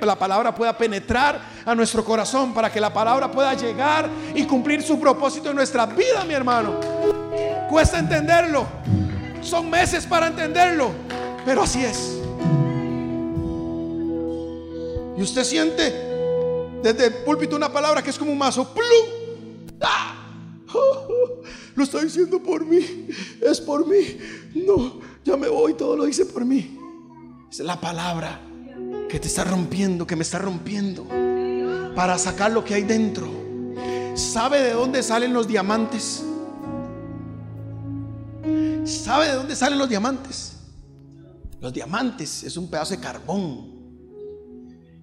[0.00, 4.82] la palabra pueda penetrar a nuestro corazón, para que la palabra pueda llegar y cumplir
[4.82, 6.74] su propósito en nuestra vida, mi hermano.
[7.68, 8.66] Cuesta entenderlo.
[9.42, 10.90] Son meses para entenderlo,
[11.44, 12.18] pero así es.
[15.16, 16.08] Y usted siente
[16.82, 18.72] desde el púlpito una palabra que es como un mazo.
[18.72, 19.80] ¡Plum!
[19.80, 20.14] ¡Ah!
[21.74, 23.08] lo está diciendo por mí.
[23.40, 24.18] Es por mí.
[24.54, 25.74] No, ya me voy.
[25.74, 26.77] Todo lo dice por mí.
[27.50, 28.40] Es la palabra
[29.08, 31.06] que te está rompiendo, que me está rompiendo.
[31.94, 33.28] Para sacar lo que hay dentro.
[34.14, 36.22] ¿Sabe de dónde salen los diamantes?
[38.84, 40.52] ¿Sabe de dónde salen los diamantes?
[41.60, 43.78] Los diamantes es un pedazo de carbón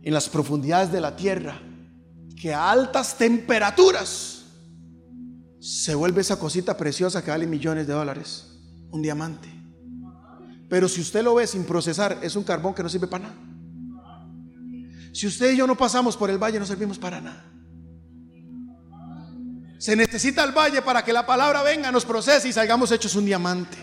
[0.02, 1.60] en las profundidades de la tierra
[2.40, 4.44] que a altas temperaturas
[5.60, 8.46] se vuelve esa cosita preciosa que vale millones de dólares,
[8.92, 9.55] un diamante.
[10.76, 13.38] Pero si usted lo ve sin procesar, es un carbón que no sirve para nada.
[15.14, 17.46] Si usted y yo no pasamos por el valle, no servimos para nada.
[19.78, 23.24] Se necesita el valle para que la palabra venga, nos procese y salgamos hechos un
[23.24, 23.78] diamante.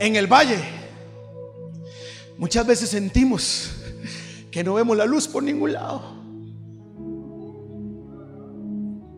[0.00, 0.62] en el valle,
[2.38, 3.70] muchas veces sentimos
[4.50, 6.02] que no vemos la luz por ningún lado,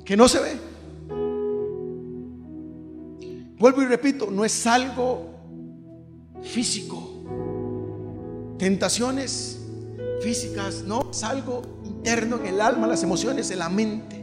[0.05, 0.57] que no se ve.
[3.59, 5.31] Vuelvo y repito, no es algo
[6.42, 7.24] físico,
[8.59, 9.61] tentaciones
[10.22, 14.16] físicas, no, es algo interno en el alma, las emociones, en la mente.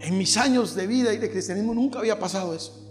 [0.00, 2.87] En mis años de vida y de cristianismo nunca había pasado eso.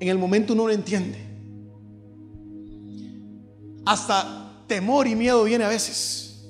[0.00, 1.18] En el momento uno no entiende.
[3.84, 6.48] Hasta temor y miedo viene a veces.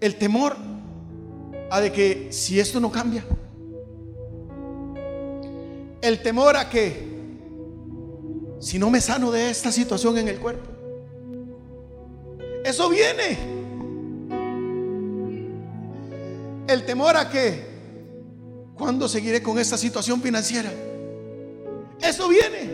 [0.00, 0.56] El temor
[1.70, 3.24] a de que si esto no cambia.
[6.00, 7.08] El temor a que
[8.60, 10.70] si no me sano de esta situación en el cuerpo.
[12.64, 13.38] Eso viene.
[16.68, 17.67] El temor a que
[18.78, 20.72] ¿Cuándo seguiré con esta situación financiera?
[22.00, 22.70] Eso viene.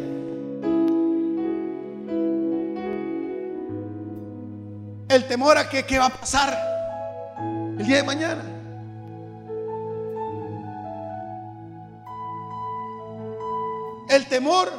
[5.09, 6.59] El temor a que qué va a pasar
[7.79, 8.45] el día de mañana.
[14.11, 14.71] El temor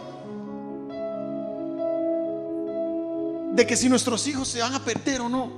[3.54, 5.50] de que si nuestros hijos se van a perder o no.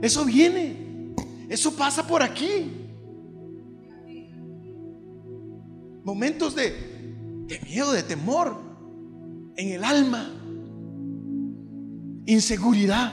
[0.00, 1.14] Eso viene.
[1.48, 2.81] Eso pasa por aquí.
[6.04, 6.70] Momentos de,
[7.46, 8.56] de miedo, de temor
[9.56, 10.30] en el alma,
[12.26, 13.12] inseguridad.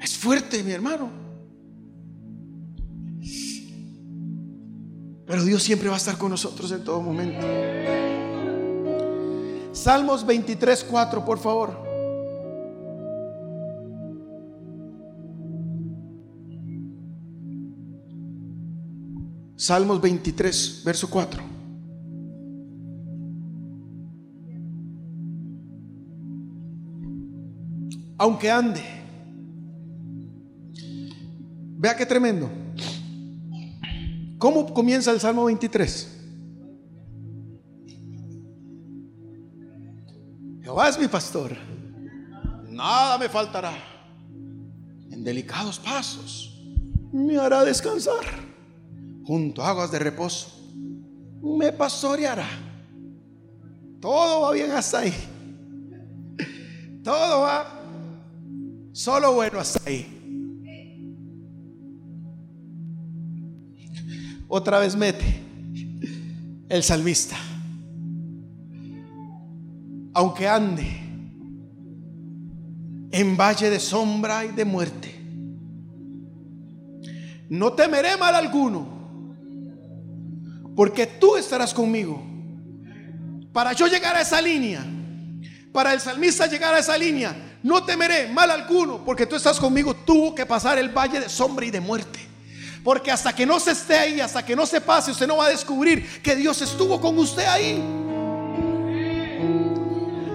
[0.00, 1.10] Es fuerte, mi hermano.
[5.26, 7.46] Pero Dios siempre va a estar con nosotros en todo momento.
[9.72, 11.91] Salmos 23, 4, por favor.
[19.62, 21.40] Salmos 23, verso 4.
[28.18, 28.82] Aunque ande.
[31.78, 32.50] Vea qué tremendo.
[34.36, 36.08] ¿Cómo comienza el Salmo 23?
[40.60, 41.56] Jehová es mi pastor.
[42.68, 43.74] Nada me faltará.
[45.08, 46.60] En delicados pasos
[47.12, 48.51] me hará descansar
[49.24, 50.48] junto a aguas de reposo,
[51.42, 52.48] me pastoreará.
[54.00, 55.12] Todo va bien hasta ahí.
[57.02, 57.66] Todo va
[58.92, 60.18] solo bueno hasta ahí.
[64.48, 65.24] Otra vez mete
[66.68, 67.36] el salmista.
[70.14, 70.86] Aunque ande
[73.12, 75.14] en valle de sombra y de muerte,
[77.48, 79.01] no temeré mal alguno
[80.74, 82.22] porque tú estarás conmigo.
[83.52, 84.84] Para yo llegar a esa línea,
[85.72, 89.94] para el salmista llegar a esa línea, no temeré mal alguno, porque tú estás conmigo.
[89.94, 92.18] Tuvo que pasar el valle de sombra y de muerte.
[92.82, 95.46] Porque hasta que no se esté ahí, hasta que no se pase, usted no va
[95.46, 97.80] a descubrir que Dios estuvo con usted ahí.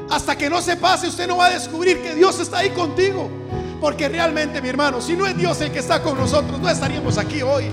[0.09, 3.29] Hasta que no se pase, usted no va a descubrir que Dios está ahí contigo.
[3.81, 7.17] Porque realmente, mi hermano, si no es Dios el que está con nosotros, no estaríamos
[7.17, 7.65] aquí hoy.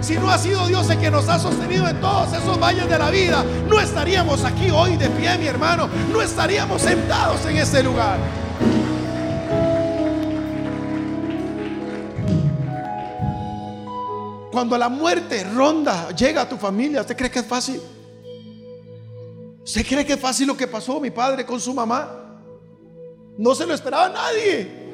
[0.00, 2.98] Si no ha sido Dios el que nos ha sostenido en todos esos valles de
[2.98, 5.88] la vida, no estaríamos aquí hoy de pie, mi hermano.
[6.12, 8.18] No estaríamos sentados en este lugar.
[14.52, 17.80] Cuando la muerte ronda, llega a tu familia, ¿usted cree que es fácil?
[19.62, 22.08] ¿Usted cree que es fácil lo que pasó mi padre con su mamá?
[23.36, 24.85] No se lo esperaba nadie.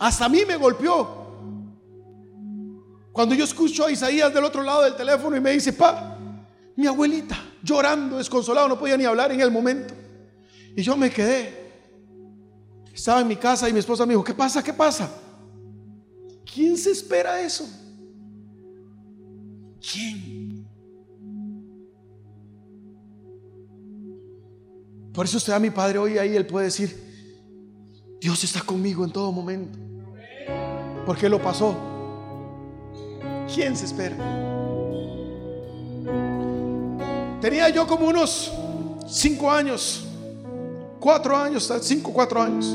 [0.00, 1.06] Hasta a mí me golpeó.
[3.12, 6.16] Cuando yo escucho a Isaías del otro lado del teléfono y me dice, pa,
[6.74, 9.92] mi abuelita, llorando, desconsolado, no podía ni hablar en el momento.
[10.74, 11.70] Y yo me quedé.
[12.94, 14.64] Estaba en mi casa y mi esposa me dijo, ¿qué pasa?
[14.64, 15.10] ¿Qué pasa?
[16.50, 17.68] ¿Quién se espera eso?
[19.92, 20.66] ¿Quién?
[25.12, 27.09] Por eso usted a mi padre hoy ahí, él puede decir,
[28.20, 29.78] Dios está conmigo en todo momento.
[31.06, 31.74] Porque lo pasó.
[33.52, 34.16] ¿Quién se espera?
[37.40, 38.52] Tenía yo como unos
[39.08, 40.06] cinco años,
[41.00, 42.66] cuatro años, cinco, cuatro años.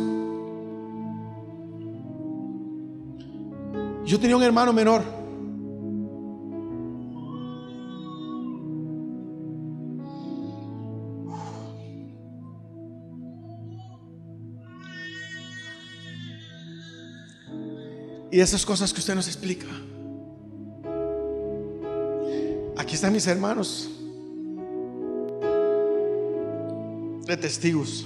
[4.04, 5.14] Yo tenía un hermano menor.
[18.36, 19.66] Y esas cosas que usted nos explica.
[22.76, 23.90] Aquí están mis hermanos
[27.26, 28.06] de testigos.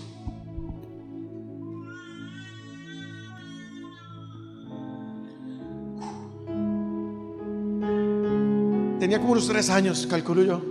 [8.99, 10.61] Tenía como unos tres años, calculo yo.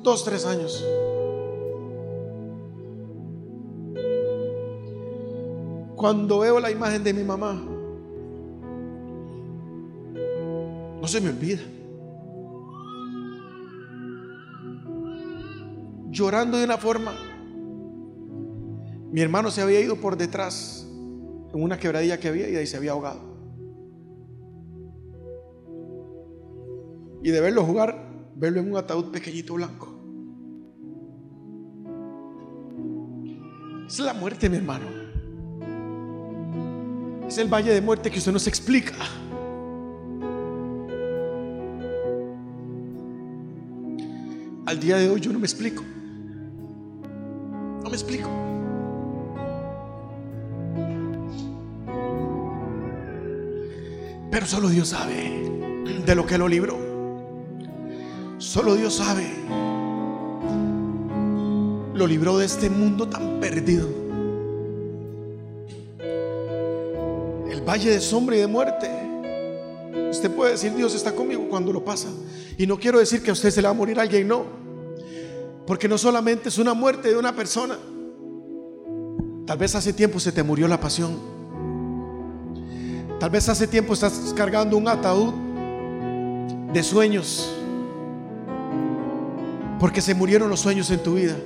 [0.00, 0.84] Dos, tres años.
[5.94, 7.75] Cuando veo la imagen de mi mamá,
[11.06, 11.62] no se me olvida.
[16.10, 17.14] Llorando de una forma.
[19.12, 20.84] Mi hermano se había ido por detrás
[21.54, 23.36] en una quebradilla que había y ahí se había ahogado.
[27.22, 29.88] y de verlo jugar, verlo en un ataúd pequeñito blanco.
[33.88, 34.86] Es la muerte, mi hermano.
[37.26, 38.94] Es el valle de muerte que usted nos explica.
[44.66, 45.84] Al día de hoy yo no me explico.
[47.84, 48.28] No me explico.
[54.28, 55.48] Pero solo Dios sabe
[56.04, 56.76] de lo que lo libró.
[58.38, 59.32] Solo Dios sabe.
[61.94, 63.88] Lo libró de este mundo tan perdido.
[67.48, 68.90] El valle de sombra y de muerte.
[70.10, 72.08] Usted puede decir Dios está conmigo cuando lo pasa.
[72.58, 74.55] Y no quiero decir que a usted se le va a morir alguien, no.
[75.66, 77.76] Porque no solamente es una muerte de una persona.
[79.46, 81.18] Tal vez hace tiempo se te murió la pasión.
[83.18, 85.32] Tal vez hace tiempo estás cargando un ataúd
[86.72, 87.52] de sueños
[89.78, 91.36] porque se murieron los sueños en tu vida.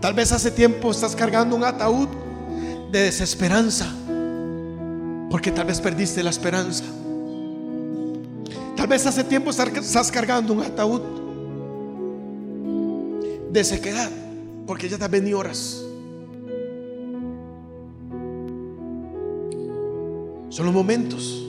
[0.00, 2.08] Tal vez hace tiempo estás cargando un ataúd
[2.92, 3.86] de desesperanza,
[5.30, 6.84] porque tal vez perdiste la esperanza.
[8.76, 11.00] Tal vez hace tiempo estás cargando un ataúd
[13.56, 14.10] de sequedad,
[14.66, 15.82] porque ya te han horas.
[20.50, 21.42] Son los momentos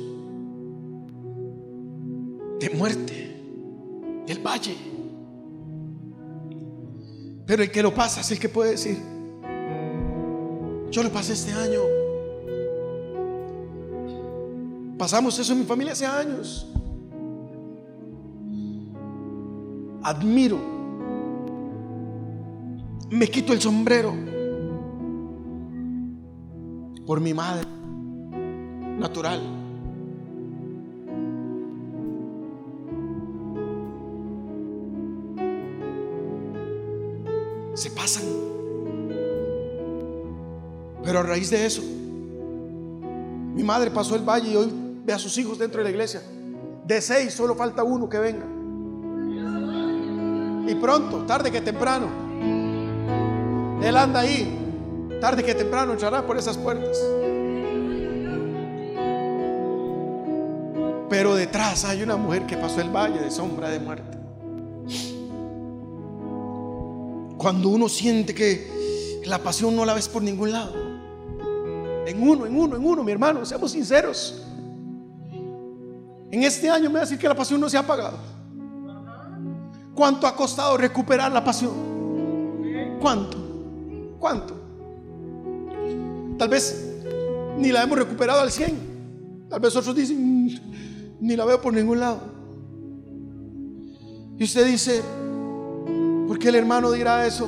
[2.60, 3.42] de muerte
[4.28, 4.76] el valle.
[7.46, 8.98] Pero el que lo pasa es el que puede decir,
[10.92, 11.82] yo lo pasé este año.
[14.98, 16.68] Pasamos eso en mi familia hace años.
[20.04, 20.77] Admiro.
[23.10, 24.14] Me quito el sombrero
[27.06, 27.66] por mi madre
[29.00, 29.58] natural.
[37.78, 38.24] se pasan.
[41.04, 44.74] Pero a raíz de eso, mi madre pasó el valle y hoy
[45.06, 46.22] ve a sus hijos dentro de la iglesia.
[46.86, 48.46] De seis solo falta uno que venga.
[50.68, 52.08] Y pronto, tarde que temprano,
[53.82, 54.54] Él anda ahí.
[55.22, 56.98] Tarde que temprano entrará por esas puertas.
[61.10, 64.18] Pero detrás hay una mujer que pasó el valle de sombra de muerte.
[67.38, 70.74] Cuando uno siente que la pasión no la ves por ningún lado.
[72.06, 74.44] En uno, en uno, en uno, mi hermano, seamos sinceros.
[76.30, 78.18] En este año me va a decir que la pasión no se ha apagado.
[79.96, 81.74] ¿Cuánto ha costado recuperar la pasión?
[83.00, 83.47] ¿Cuánto?
[84.20, 84.56] ¿Cuánto?
[86.38, 86.88] Tal vez
[87.58, 89.48] ni la hemos recuperado al 100.
[89.50, 90.50] Tal vez otros dicen, mm,
[91.22, 92.20] ni la veo por ningún lado.
[94.38, 95.02] Y usted dice,
[96.28, 97.48] ¿por qué el hermano dirá eso?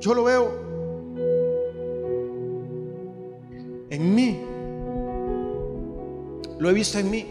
[0.00, 0.62] Yo lo veo
[3.90, 4.40] en mí.
[6.58, 7.26] Lo he visto en mí.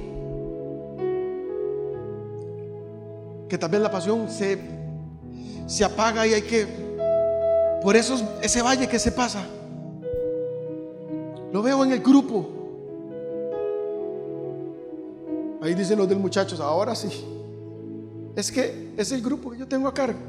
[3.49, 4.59] Que tal vez la pasión se,
[5.65, 6.90] se apaga y hay que...
[7.81, 9.43] Por eso ese valle que se pasa.
[11.51, 12.47] Lo veo en el grupo.
[15.61, 17.09] Ahí dicen los del muchachos, ahora sí.
[18.35, 20.19] Es que es el grupo que yo tengo a cargo.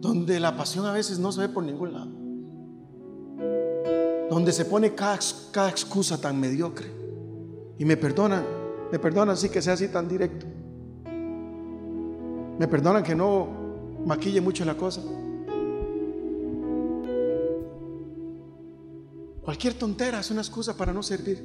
[0.00, 2.10] Donde la pasión a veces no se ve por ningún lado.
[4.30, 5.18] Donde se pone cada,
[5.50, 6.86] cada excusa tan mediocre.
[7.78, 8.44] Y me perdonan,
[8.90, 10.46] me perdonan así que sea así tan directo.
[12.58, 13.48] Me perdonan que no
[14.06, 15.02] maquille mucho la cosa.
[19.42, 21.42] Cualquier tontera es una excusa para no servir.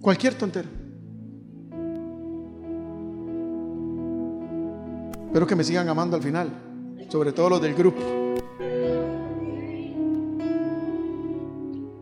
[0.00, 0.68] Cualquier tontera.
[5.26, 6.50] Espero que me sigan amando al final,
[7.08, 8.00] sobre todo los del grupo.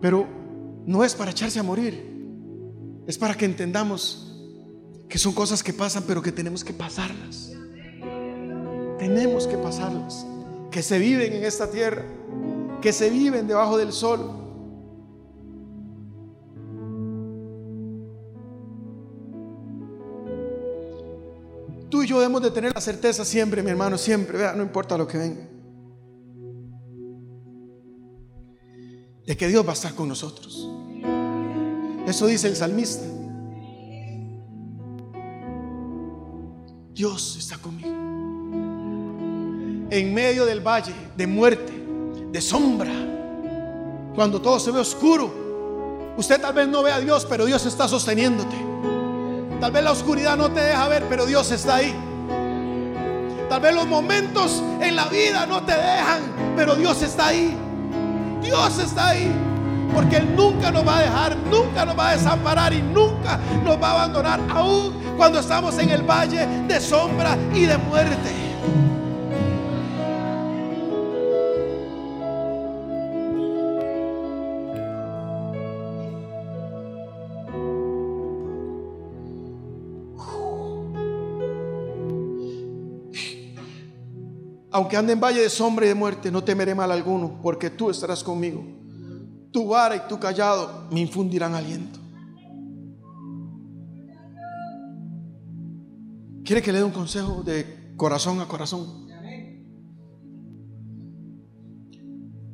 [0.00, 0.26] Pero
[0.86, 4.25] no es para echarse a morir, es para que entendamos
[5.08, 7.52] que son cosas que pasan, pero que tenemos que pasarlas.
[8.98, 10.26] Tenemos que pasarlas,
[10.70, 12.04] que se viven en esta tierra
[12.80, 14.20] que se viven debajo del sol.
[21.88, 24.98] Tú y yo debemos de tener la certeza siempre, mi hermano, siempre, vea, no importa
[24.98, 25.48] lo que venga,
[29.26, 30.68] de que Dios va a estar con nosotros.
[32.06, 33.04] Eso dice el salmista.
[36.96, 37.90] Dios está conmigo.
[39.90, 41.74] En medio del valle de muerte,
[42.32, 42.90] de sombra,
[44.14, 46.14] cuando todo se ve oscuro.
[46.16, 48.56] Usted tal vez no ve a Dios, pero Dios está sosteniéndote.
[49.60, 51.94] Tal vez la oscuridad no te deja ver, pero Dios está ahí.
[53.50, 56.22] Tal vez los momentos en la vida no te dejan,
[56.56, 57.54] pero Dios está ahí.
[58.40, 59.30] Dios está ahí.
[59.94, 63.80] Porque Él nunca nos va a dejar, nunca nos va a desamparar y nunca nos
[63.80, 68.46] va a abandonar, aún cuando estamos en el valle de sombra y de muerte.
[84.76, 87.88] Aunque ande en valle de sombra y de muerte, no temeré mal alguno, porque tú
[87.88, 88.62] estarás conmigo.
[89.50, 91.95] Tu vara y tu callado me infundirán aliento.
[96.46, 99.08] ¿Quiere que le dé un consejo de corazón a corazón?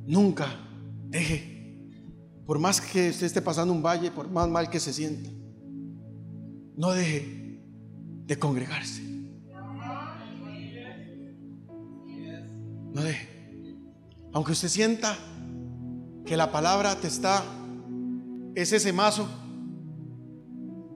[0.06, 0.46] Nunca
[1.10, 1.90] deje,
[2.46, 5.28] por más que usted esté pasando un valle, por más mal que se sienta,
[6.74, 7.60] no deje
[8.26, 9.02] de congregarse.
[12.94, 13.28] No deje.
[14.32, 15.18] Aunque usted sienta
[16.24, 17.44] que la palabra te está,
[18.54, 19.28] es ese mazo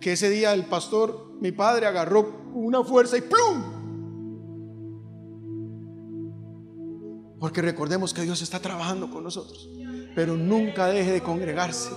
[0.00, 3.76] que ese día el pastor, mi padre, agarró una fuerza y ¡plum!
[7.38, 9.68] Porque recordemos que Dios está trabajando con nosotros.
[10.14, 11.90] Pero nunca deje de congregarse.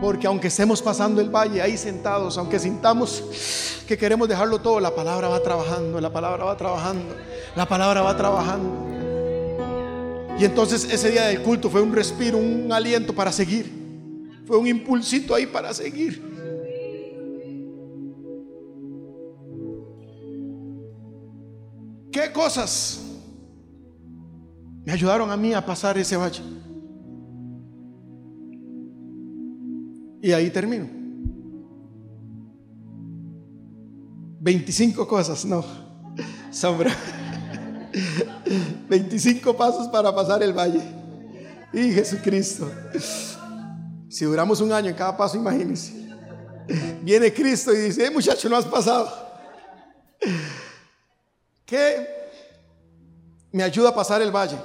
[0.00, 4.94] Porque aunque estemos pasando el valle ahí sentados, aunque sintamos que queremos dejarlo todo, la
[4.94, 7.14] palabra va trabajando, la palabra va trabajando,
[7.54, 8.94] la palabra va trabajando.
[10.38, 13.84] Y entonces ese día del culto fue un respiro, un aliento para seguir.
[14.46, 16.33] Fue un impulsito ahí para seguir.
[22.54, 23.00] Cosas
[24.84, 26.42] me ayudaron a mí a pasar ese valle?
[30.22, 30.88] Y ahí termino.
[34.40, 35.64] 25 cosas, no,
[36.50, 36.94] sombra.
[38.88, 40.82] 25 pasos para pasar el valle.
[41.72, 42.70] Y Jesucristo.
[44.08, 45.92] Si duramos un año en cada paso, imagínense.
[47.02, 49.10] Viene Cristo y dice, muchacho, no has pasado.
[51.64, 52.23] ¿Qué
[53.54, 54.58] me ayuda a pasar el valle?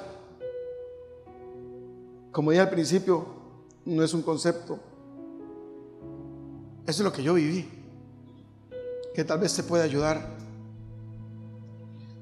[2.31, 3.23] Como dije al principio,
[3.85, 4.79] no es un concepto.
[6.87, 7.69] Eso es lo que yo viví.
[9.13, 10.27] Que tal vez te pueda ayudar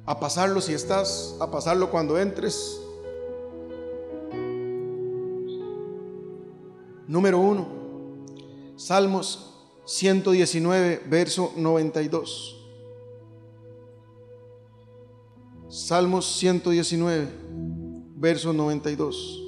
[0.05, 2.82] a pasarlo si estás, a pasarlo cuando entres.
[7.07, 7.65] Número uno,
[8.76, 9.53] Salmos
[9.86, 12.57] 119, verso 92.
[15.70, 17.28] Salmos 119,
[18.15, 19.43] verso 92.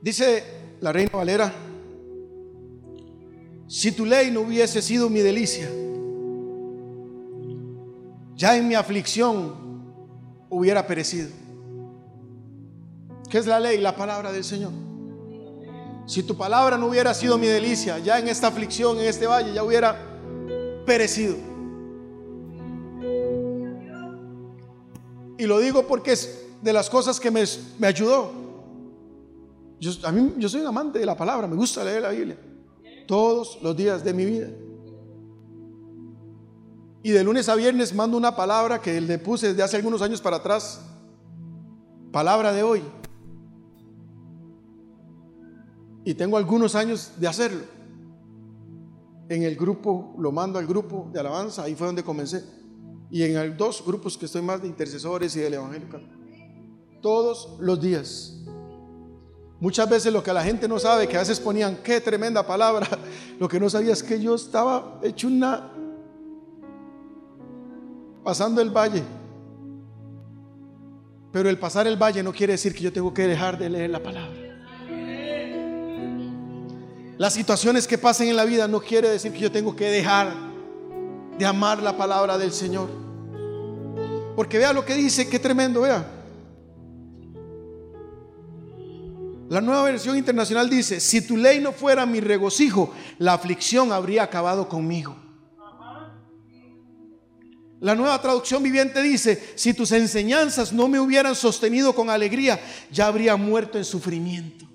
[0.00, 0.42] Dice
[0.80, 1.52] la reina Valera,
[3.66, 5.68] si tu ley no hubiese sido mi delicia,
[8.34, 9.54] ya en mi aflicción
[10.48, 11.28] hubiera perecido.
[13.28, 13.78] ¿Qué es la ley?
[13.78, 14.87] La palabra del Señor.
[16.08, 19.52] Si tu palabra no hubiera sido mi delicia, ya en esta aflicción, en este valle,
[19.52, 19.94] ya hubiera
[20.86, 21.36] perecido.
[25.36, 27.44] Y lo digo porque es de las cosas que me,
[27.86, 28.32] ayudó.
[30.02, 32.38] A mí, yo soy un amante de la palabra, me gusta leer la Biblia
[33.06, 34.48] todos los días de mi vida.
[37.02, 40.22] Y de lunes a viernes mando una palabra que le puse desde hace algunos años
[40.22, 40.80] para atrás.
[42.10, 42.82] Palabra de hoy.
[46.04, 47.62] Y tengo algunos años de hacerlo.
[49.28, 52.44] En el grupo, lo mando al grupo de alabanza, ahí fue donde comencé.
[53.10, 55.88] Y en dos grupos que estoy más de intercesores y del evangelio.
[57.00, 58.34] Todos los días.
[59.60, 62.86] Muchas veces lo que la gente no sabe, que a veces ponían, qué tremenda palabra,
[63.40, 65.72] lo que no sabía es que yo estaba hecho una...
[68.22, 69.02] pasando el valle.
[71.32, 73.90] Pero el pasar el valle no quiere decir que yo tengo que dejar de leer
[73.90, 74.47] la palabra.
[77.18, 80.32] Las situaciones que pasen en la vida no quiere decir que yo tengo que dejar
[81.36, 82.88] de amar la palabra del Señor.
[84.36, 86.08] Porque vea lo que dice, qué tremendo, vea.
[89.48, 94.22] La nueva versión internacional dice, si tu ley no fuera mi regocijo, la aflicción habría
[94.22, 95.16] acabado conmigo.
[97.80, 102.60] La nueva traducción viviente dice, si tus enseñanzas no me hubieran sostenido con alegría,
[102.92, 104.67] ya habría muerto en sufrimiento.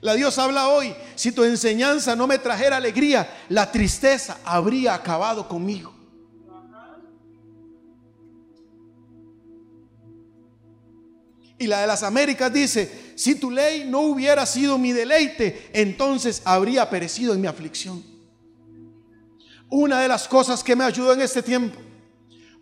[0.00, 5.48] La Dios habla hoy, si tu enseñanza no me trajera alegría, la tristeza habría acabado
[5.48, 5.92] conmigo.
[11.58, 16.40] Y la de las Américas dice, si tu ley no hubiera sido mi deleite, entonces
[16.44, 18.04] habría perecido en mi aflicción.
[19.68, 21.80] Una de las cosas que me ayudó en este tiempo,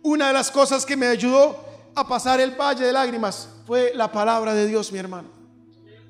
[0.01, 1.63] una de las cosas que me ayudó
[1.93, 5.36] a pasar el valle de lágrimas fue la palabra de Dios, mi hermano.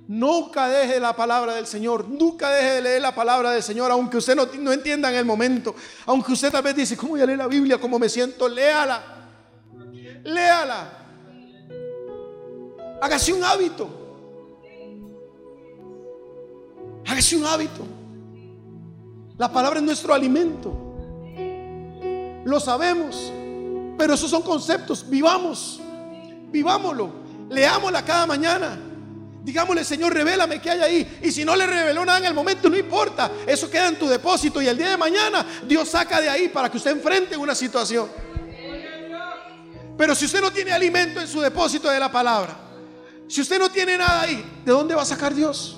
[0.07, 4.17] Nunca deje la palabra del Señor, nunca deje de leer la palabra del Señor, aunque
[4.17, 7.25] usted no, no entienda en el momento, aunque usted tal vez dice, ¿cómo voy a
[7.25, 7.77] leer la Biblia?
[7.77, 8.47] ¿Cómo me siento?
[8.47, 9.03] Léala,
[10.23, 10.97] léala.
[13.01, 13.89] Hágase un hábito.
[17.05, 17.85] Hágase un hábito.
[19.37, 20.73] La palabra es nuestro alimento.
[22.45, 23.31] Lo sabemos.
[23.97, 25.07] Pero esos son conceptos.
[25.07, 25.81] Vivamos.
[26.49, 27.09] Vivámoslo.
[27.49, 28.86] Leámosla cada mañana.
[29.47, 31.19] Digámosle, Señor, revélame qué hay ahí.
[31.23, 33.31] Y si no le reveló nada en el momento, no importa.
[33.47, 34.61] Eso queda en tu depósito.
[34.61, 38.09] Y el día de mañana Dios saca de ahí para que usted enfrente una situación.
[39.97, 42.57] Pero si usted no tiene alimento en su depósito de la palabra,
[43.29, 45.77] si usted no tiene nada ahí, ¿de dónde va a sacar Dios?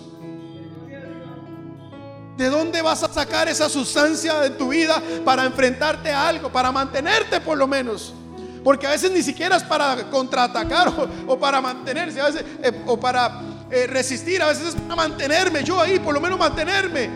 [2.38, 6.72] ¿De dónde vas a sacar esa sustancia de tu vida para enfrentarte a algo, para
[6.72, 8.16] mantenerte por lo menos?
[8.64, 10.92] Porque a veces ni siquiera es para contraatacar
[11.28, 12.20] o, para mantenerse,
[12.64, 16.38] eh, o para eh, resistir, a veces es para mantenerme, yo ahí, por lo menos
[16.40, 17.10] mantenerme.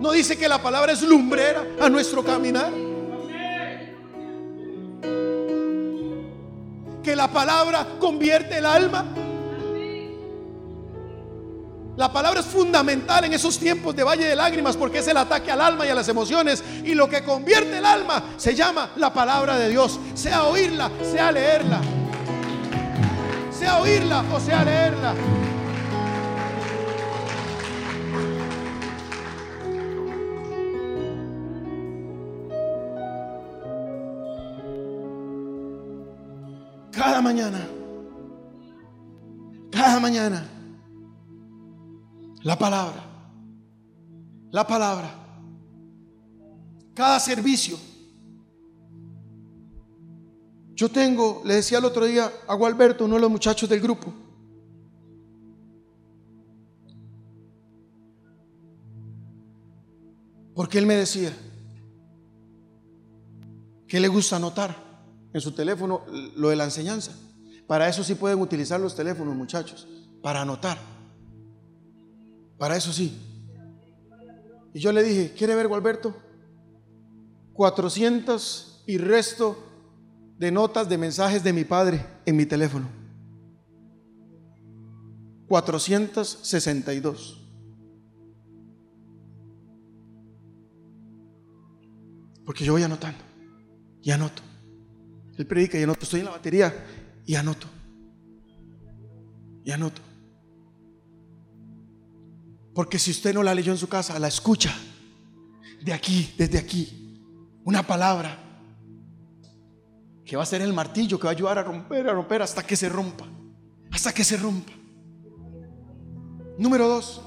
[0.00, 2.72] No dice que la palabra es lumbrera a nuestro caminar.
[7.02, 9.04] que la palabra convierte el alma.
[11.96, 15.50] La palabra es fundamental en esos tiempos de valle de lágrimas porque es el ataque
[15.50, 16.62] al alma y a las emociones.
[16.84, 19.98] Y lo que convierte el alma se llama la palabra de Dios.
[20.14, 21.80] Sea oírla, sea leerla.
[23.60, 25.14] Sea oírla o sea leerla.
[36.90, 37.68] Cada mañana.
[39.70, 40.48] Cada mañana.
[42.42, 43.04] La palabra.
[44.52, 45.10] La palabra.
[46.94, 47.89] Cada servicio.
[50.80, 54.14] Yo tengo, le decía el otro día a Gualberto, uno de los muchachos del grupo,
[60.54, 61.36] porque él me decía
[63.86, 64.74] que le gusta anotar
[65.34, 66.00] en su teléfono
[66.36, 67.12] lo de la enseñanza.
[67.66, 69.86] Para eso sí pueden utilizar los teléfonos, muchachos,
[70.22, 70.78] para anotar.
[72.56, 73.20] Para eso sí.
[74.72, 76.14] Y yo le dije, ¿quiere ver, Gualberto?
[77.52, 79.66] 400 y resto
[80.40, 82.88] de notas de mensajes de mi padre en mi teléfono.
[85.46, 87.36] 462.
[92.46, 93.18] Porque yo voy anotando
[94.00, 94.40] y anoto.
[95.36, 96.04] Él predica y anoto.
[96.04, 96.86] Estoy en la batería
[97.26, 97.66] y anoto.
[99.62, 100.00] Y anoto.
[102.74, 104.74] Porque si usted no la leyó en su casa, la escucha
[105.84, 107.20] de aquí, desde aquí.
[107.62, 108.49] Una palabra
[110.30, 112.62] que va a ser el martillo que va a ayudar a romper, a romper hasta
[112.62, 113.26] que se rompa.
[113.90, 114.70] Hasta que se rompa.
[116.56, 117.20] Número dos.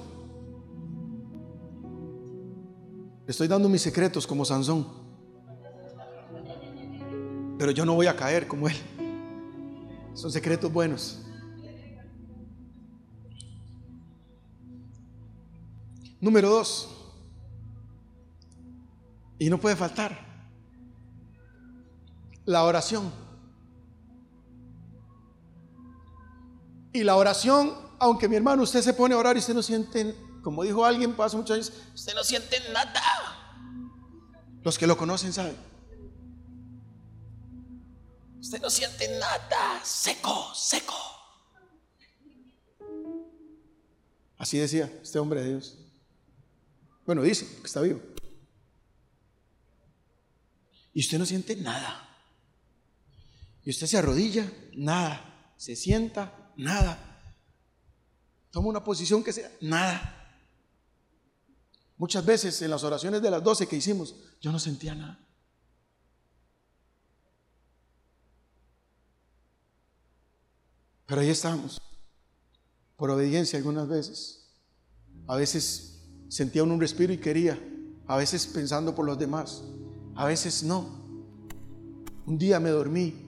[3.28, 5.04] Estoy dando mis secretos como Sansón
[7.58, 8.76] pero yo no voy a caer como Él.
[10.14, 11.22] Son secretos buenos.
[16.22, 16.90] Número dos,
[19.40, 20.33] y no puede faltar,
[22.46, 23.12] la oración.
[26.92, 30.16] Y la oración, aunque mi hermano, usted se pone a orar y usted no siente,
[30.44, 33.02] como dijo alguien hace muchos años, usted no siente nada.
[34.62, 35.58] Los que lo conocen saben.
[38.40, 40.94] Usted no siente nada, seco, seco.
[44.38, 45.78] Así decía este hombre de Dios.
[47.06, 48.02] Bueno, dice que está vivo.
[50.94, 52.13] Y usted no siente nada.
[53.64, 55.54] Y usted se arrodilla, nada.
[55.58, 57.10] Se sienta, nada.
[58.52, 60.20] Toma una posición que sea, nada.
[61.98, 65.20] Muchas veces en las oraciones de las 12 que hicimos, yo no sentía nada.
[71.06, 71.82] Pero ahí estamos,
[72.98, 74.52] por obediencia algunas veces.
[75.28, 77.60] A veces sentía un respiro y quería,
[78.08, 79.64] a veces pensando por los demás,
[80.16, 81.04] a veces no.
[82.26, 83.23] Un día me dormí,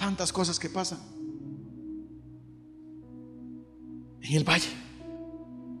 [0.00, 0.98] tantas cosas que pasan
[4.22, 4.70] en el valle.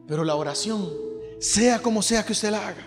[0.06, 0.90] Pero la oración,
[1.40, 2.86] sea como sea que usted la haga,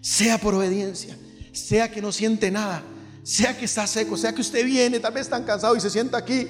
[0.00, 1.18] sea por obediencia,
[1.52, 2.82] sea que no siente nada,
[3.22, 6.16] sea que está seco, sea que usted viene, tal vez tan cansado y se sienta
[6.16, 6.48] aquí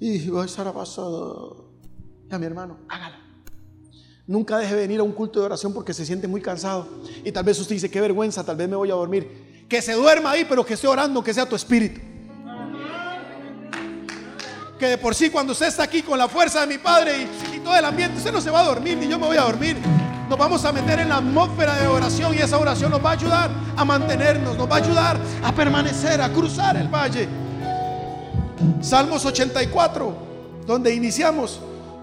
[0.00, 1.70] y va a estar pasado.
[2.28, 3.20] Ya mi hermano, hágala.
[4.26, 6.88] Nunca deje de venir a un culto de oración porque se siente muy cansado.
[7.24, 9.66] Y tal vez usted dice, qué vergüenza, tal vez me voy a dormir.
[9.68, 12.15] Que se duerma ahí, pero que esté orando, que sea tu espíritu.
[14.78, 17.58] Que de por sí cuando usted está aquí con la fuerza de mi Padre y,
[17.60, 19.76] todo el ambiente, usted no se va a dormir, ni yo me voy a dormir
[20.28, 23.12] nos vamos a meter en la atmósfera de oración y esa oración nos va a
[23.12, 27.28] ayudar a mantenernos, nos va a ayudar a permanecer, a cruzar el valle.
[28.80, 30.16] Salmos 84,
[30.66, 31.60] donde iniciamos,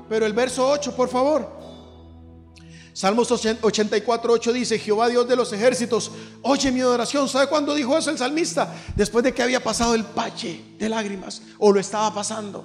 [0.07, 1.62] pero el verso 8, por favor.
[2.93, 6.11] Salmos 84, 8 dice, Jehová Dios de los ejércitos,
[6.43, 7.27] oye mi oración.
[7.27, 8.71] ¿Sabe cuándo dijo eso el salmista?
[8.95, 12.63] Después de que había pasado el valle de lágrimas, o lo estaba pasando.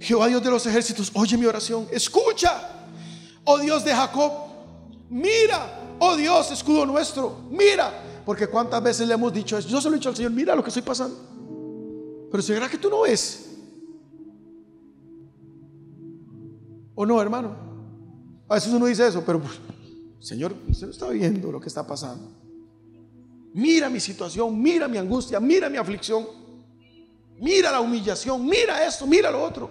[0.00, 2.62] Jehová Dios de los ejércitos, oye mi oración, escucha,
[3.44, 4.32] oh Dios de Jacob,
[5.10, 9.88] mira, oh Dios, escudo nuestro, mira, porque cuántas veces le hemos dicho eso, yo se
[9.88, 11.16] lo he dicho al Señor, mira lo que estoy pasando,
[12.30, 13.53] pero ¿será que tú no ves?
[16.94, 17.56] ¿O no, hermano?
[18.48, 19.58] A veces uno dice eso, pero pues,
[20.20, 22.30] Señor, usted no está viendo lo que está pasando.
[23.54, 26.26] Mira mi situación, mira mi angustia, mira mi aflicción,
[27.40, 29.70] mira la humillación, mira esto, mira lo otro.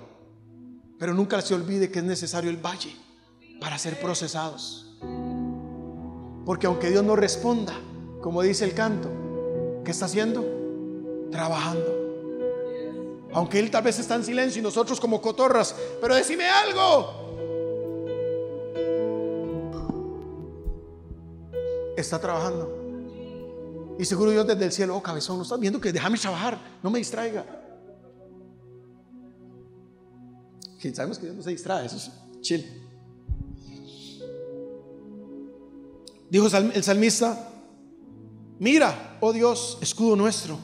[0.97, 2.95] Pero nunca se olvide que es necesario el valle
[3.59, 4.97] para ser procesados.
[6.45, 7.73] Porque aunque Dios no responda,
[8.21, 9.09] como dice el canto,
[9.83, 10.45] ¿qué está haciendo?
[11.31, 12.02] Trabajando.
[13.33, 17.23] Aunque Él tal vez está en silencio y nosotros como cotorras, pero decime algo.
[21.97, 22.83] Está trabajando.
[23.99, 26.89] Y seguro Dios desde el cielo, oh cabezón, no estás viendo que déjame trabajar, no
[26.89, 27.45] me distraiga.
[30.93, 32.11] sabemos que Dios no se distrae, eso es
[32.41, 32.65] chill.
[36.29, 37.47] Dijo el salmista,
[38.59, 40.57] mira, oh Dios, escudo nuestro,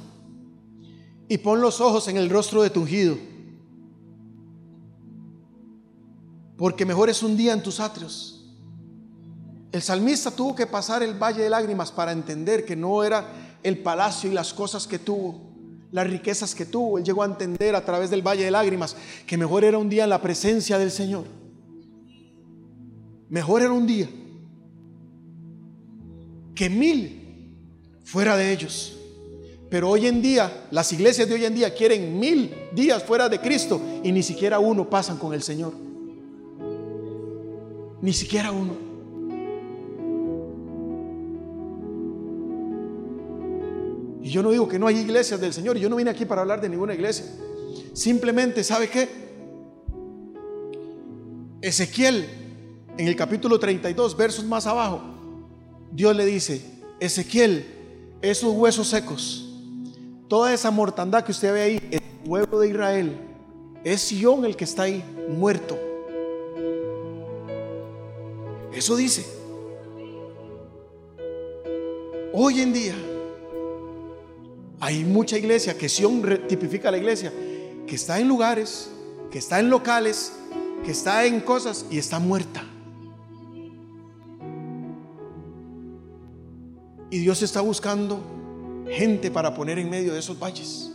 [1.29, 3.15] y pon los ojos en el rostro de tu ungido,
[6.57, 8.35] porque mejor es un día en tus atrios.
[9.71, 13.77] El salmista tuvo que pasar el valle de lágrimas para entender que no era el
[13.77, 15.39] palacio y las cosas que tuvo,
[15.91, 16.97] las riquezas que tuvo.
[16.97, 18.95] Él llegó a entender a través del valle de lágrimas
[19.27, 21.25] que mejor era un día en la presencia del Señor.
[23.29, 24.09] Mejor era un día
[26.55, 27.55] que mil
[28.03, 28.98] fuera de ellos.
[29.69, 33.39] Pero hoy en día, las iglesias de hoy en día quieren mil días fuera de
[33.39, 35.73] Cristo y ni siquiera uno pasan con el Señor.
[38.01, 38.89] Ni siquiera uno.
[44.23, 45.77] Y yo no digo que no hay iglesias del Señor.
[45.77, 47.25] Yo no vine aquí para hablar de ninguna iglesia.
[47.93, 49.07] Simplemente, ¿sabe qué?
[51.61, 52.25] Ezequiel,
[52.97, 55.01] en el capítulo 32, versos más abajo,
[55.91, 56.61] Dios le dice,
[56.99, 57.65] Ezequiel,
[58.21, 59.48] esos huesos secos,
[60.29, 63.19] toda esa mortandad que usted ve ahí, el pueblo de Israel,
[63.83, 65.77] es Sion el que está ahí, muerto.
[68.71, 69.25] Eso dice.
[72.31, 72.93] Hoy en día
[74.79, 77.33] hay mucha iglesia que Sion tipifica la iglesia,
[77.87, 78.91] que está en lugares,
[79.31, 80.33] que está en locales,
[80.85, 82.63] que está en cosas y está muerta.
[87.09, 88.38] Y Dios está buscando
[88.91, 90.91] gente para poner en medio de esos valles.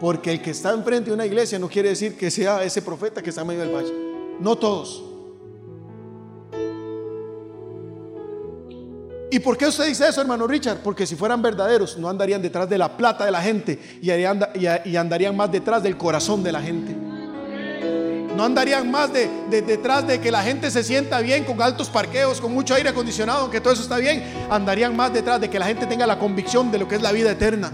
[0.00, 3.22] Porque el que está enfrente de una iglesia no quiere decir que sea ese profeta
[3.22, 3.92] que está en medio del valle.
[4.40, 5.02] No todos.
[9.30, 10.78] ¿Y por qué usted dice eso, hermano Richard?
[10.78, 15.36] Porque si fueran verdaderos, no andarían detrás de la plata de la gente y, andarían
[15.36, 17.13] más detrás del corazón de la gente.
[18.36, 22.40] No andarían más de, detrás de que la gente se sienta bien con altos parqueos,
[22.40, 24.24] con mucho aire acondicionado, aunque todo eso está bien.
[24.50, 27.12] Andarían más detrás de que la gente tenga la convicción de lo que es la
[27.12, 27.70] vida eterna.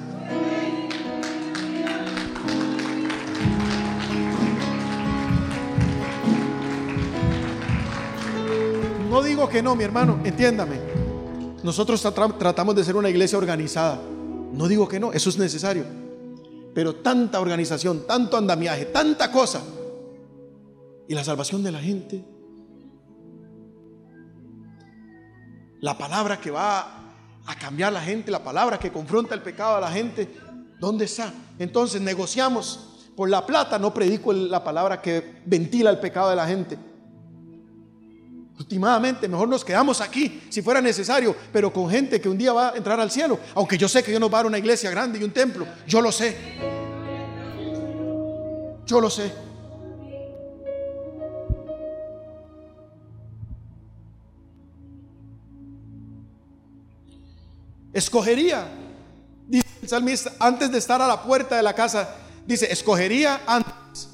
[9.08, 10.76] No digo que no, mi hermano, entiéndame.
[11.62, 12.02] Nosotros
[12.38, 13.98] tratamos de ser una iglesia organizada.
[14.52, 15.84] No digo que no, eso es necesario.
[16.74, 19.62] Pero tanta organización, tanto andamiaje, tanta cosa
[21.10, 22.24] y la salvación de la gente.
[25.80, 27.14] La palabra que va
[27.46, 30.32] a cambiar la gente, la palabra que confronta el pecado a la gente,
[30.78, 31.34] ¿dónde está?
[31.58, 36.46] Entonces negociamos por la plata, no predico la palabra que ventila el pecado de la
[36.46, 36.78] gente.
[38.56, 42.68] Últimamente, mejor nos quedamos aquí si fuera necesario, pero con gente que un día va
[42.68, 43.36] a entrar al cielo.
[43.56, 45.66] Aunque yo sé que Dios nos va a dar una iglesia grande y un templo,
[45.88, 46.36] yo lo sé.
[48.86, 49.49] Yo lo sé.
[57.92, 58.68] Escogería,
[59.46, 62.08] dice el salmista, antes de estar a la puerta de la casa,
[62.46, 64.08] dice, escogería antes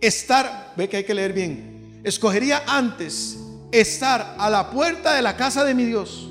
[0.00, 3.38] estar, ve que hay que leer bien, escogería antes
[3.72, 6.28] estar a la puerta de la casa de mi Dios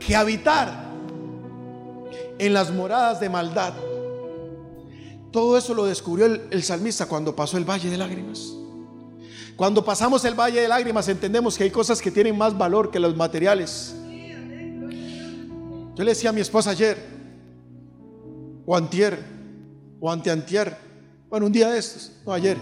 [0.00, 0.84] que habitar
[2.38, 3.74] en las moradas de maldad.
[5.32, 8.52] Todo eso lo descubrió el, el salmista cuando pasó el valle de lágrimas.
[9.56, 13.00] Cuando pasamos el valle de lágrimas entendemos que hay cosas que tienen más valor que
[13.00, 13.96] los materiales.
[15.94, 16.98] Yo le decía a mi esposa ayer,
[18.66, 19.18] o antier,
[19.98, 20.76] o anteantier,
[21.30, 22.58] bueno, un día de estos, no ayer.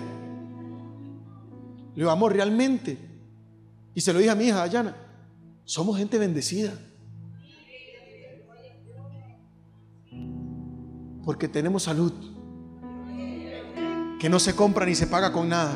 [1.97, 2.97] Le digo, realmente,
[3.93, 4.95] y se lo dije a mi hija, Ayana,
[5.65, 6.73] somos gente bendecida.
[11.25, 12.13] Porque tenemos salud,
[14.21, 15.75] que no se compra ni se paga con nada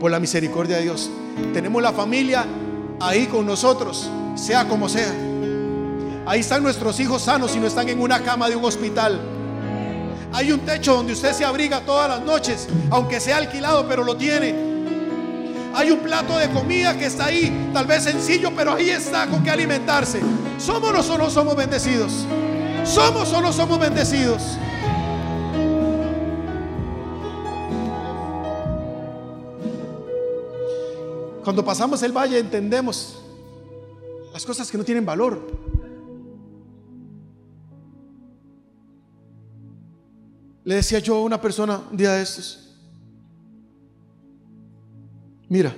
[0.00, 1.10] por la misericordia de Dios.
[1.52, 2.44] Tenemos la familia
[3.00, 5.12] ahí con nosotros, sea como sea.
[6.26, 9.20] Ahí están nuestros hijos sanos y no están en una cama de un hospital.
[10.32, 14.16] Hay un techo donde usted se abriga todas las noches, aunque sea alquilado, pero lo
[14.16, 14.54] tiene.
[15.74, 19.42] Hay un plato de comida que está ahí, tal vez sencillo, pero ahí está con
[19.42, 20.20] que alimentarse.
[20.58, 22.26] ¿Somos o no somos bendecidos?
[22.84, 24.42] ¿Somos o no somos bendecidos?
[31.44, 33.22] Cuando pasamos el valle entendemos
[34.32, 35.46] las cosas que no tienen valor.
[40.64, 42.74] Le decía yo a una persona un día de estos,
[45.50, 45.76] mira,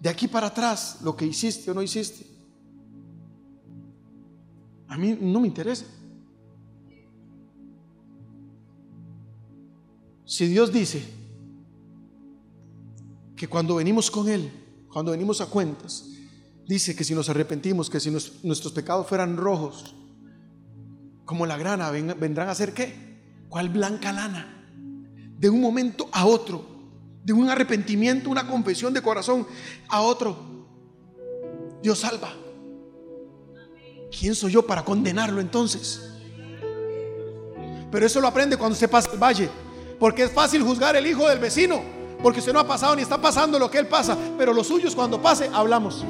[0.00, 2.26] de aquí para atrás, lo que hiciste o no hiciste,
[4.88, 5.84] a mí no me interesa.
[10.24, 11.25] Si Dios dice,
[13.36, 14.50] que cuando venimos con Él,
[14.88, 16.06] cuando venimos a cuentas,
[16.66, 19.94] dice que si nos arrepentimos, que si nuestros pecados fueran rojos,
[21.24, 23.44] como la grana, vendrán a ser qué?
[23.48, 24.68] ¿Cuál blanca lana?
[25.38, 26.64] De un momento a otro,
[27.22, 29.46] de un arrepentimiento, una confesión de corazón
[29.88, 30.36] a otro,
[31.82, 32.32] Dios salva.
[34.18, 36.00] ¿Quién soy yo para condenarlo entonces?
[37.90, 39.50] Pero eso lo aprende cuando se pasa el valle,
[39.98, 41.95] porque es fácil juzgar el hijo del vecino
[42.26, 44.18] Porque usted no ha pasado ni está pasando lo que él pasa.
[44.36, 46.04] Pero los suyos cuando pase, hablamos.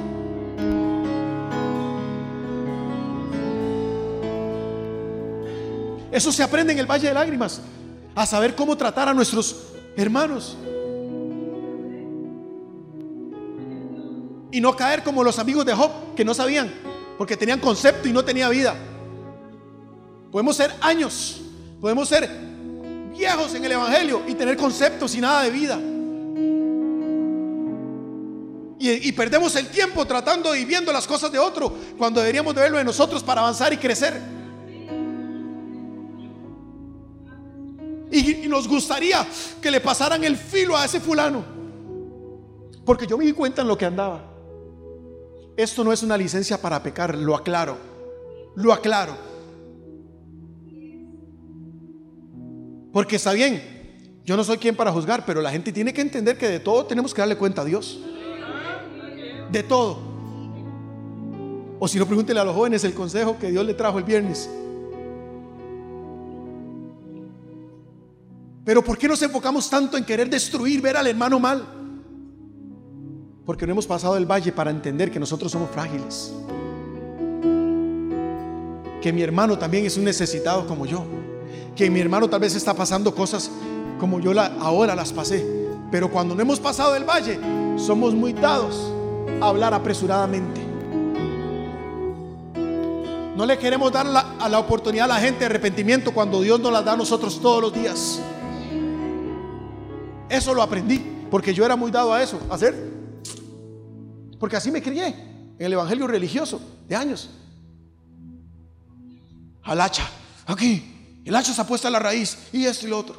[6.11, 7.61] Eso se aprende en el Valle de Lágrimas.
[8.15, 9.57] A saber cómo tratar a nuestros
[9.95, 10.57] hermanos.
[14.51, 16.73] Y no caer como los amigos de Job que no sabían,
[17.19, 18.75] porque tenían concepto y no tenía vida.
[20.31, 21.41] Podemos ser años,
[21.79, 22.27] podemos ser
[23.15, 25.79] viejos en el Evangelio y tener conceptos y nada de vida.
[28.95, 32.77] Y, perdemos el tiempo tratando y viendo las cosas de otro cuando deberíamos de verlo
[32.77, 34.21] de nosotros para avanzar y crecer.
[38.11, 39.27] Y, y, nos gustaría
[39.61, 41.43] que le pasaran el filo a ese fulano.
[42.85, 44.23] Porque yo me di cuenta en lo que andaba.
[45.57, 47.77] Esto no es una licencia para pecar, lo aclaro.
[48.55, 49.17] Lo aclaro.
[52.93, 56.37] Porque está bien, yo no soy quien para juzgar, pero la gente tiene que entender
[56.37, 57.99] que de todo tenemos que darle cuenta a Dios.
[59.51, 60.07] De todo.
[61.79, 64.49] O si no, pregúntele a los jóvenes el consejo que Dios le trajo el viernes.
[68.65, 71.65] Pero ¿por qué nos enfocamos tanto en querer destruir, ver al hermano mal?
[73.45, 76.33] Porque no hemos pasado el valle para entender que nosotros somos frágiles.
[79.01, 81.05] Que mi hermano también es un necesitado como yo.
[81.75, 83.49] Que mi hermano tal vez está pasando cosas
[83.99, 85.45] como yo ahora las pasé.
[85.91, 87.39] Pero cuando no hemos pasado el valle,
[87.77, 88.96] somos muy dados
[89.41, 90.61] hablar apresuradamente.
[93.35, 96.59] No le queremos dar la, a la oportunidad a la gente de arrepentimiento cuando Dios
[96.59, 98.19] nos la da a nosotros todos los días.
[100.29, 102.97] Eso lo aprendí, porque yo era muy dado a eso, a hacer
[104.39, 107.29] porque así me crié en el evangelio religioso de años.
[109.63, 110.07] Al hacha,
[110.45, 113.15] aquí, el hacha se ha puesto a la raíz y esto y lo otro.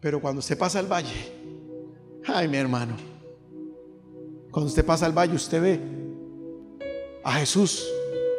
[0.00, 1.32] Pero cuando usted pasa al valle,
[2.26, 2.96] ay mi hermano,
[4.52, 5.80] cuando usted pasa al valle usted ve
[7.24, 7.84] a Jesús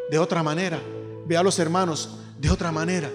[0.09, 0.79] de otra manera,
[1.25, 3.11] ve a los hermanos de otra manera,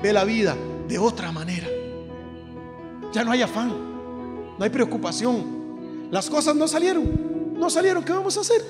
[0.00, 1.66] ve la vida de otra manera.
[3.12, 3.70] Ya no hay afán,
[4.56, 6.08] no hay preocupación.
[6.12, 7.32] Las cosas no salieron
[7.62, 8.60] no salieron, ¿qué vamos a hacer?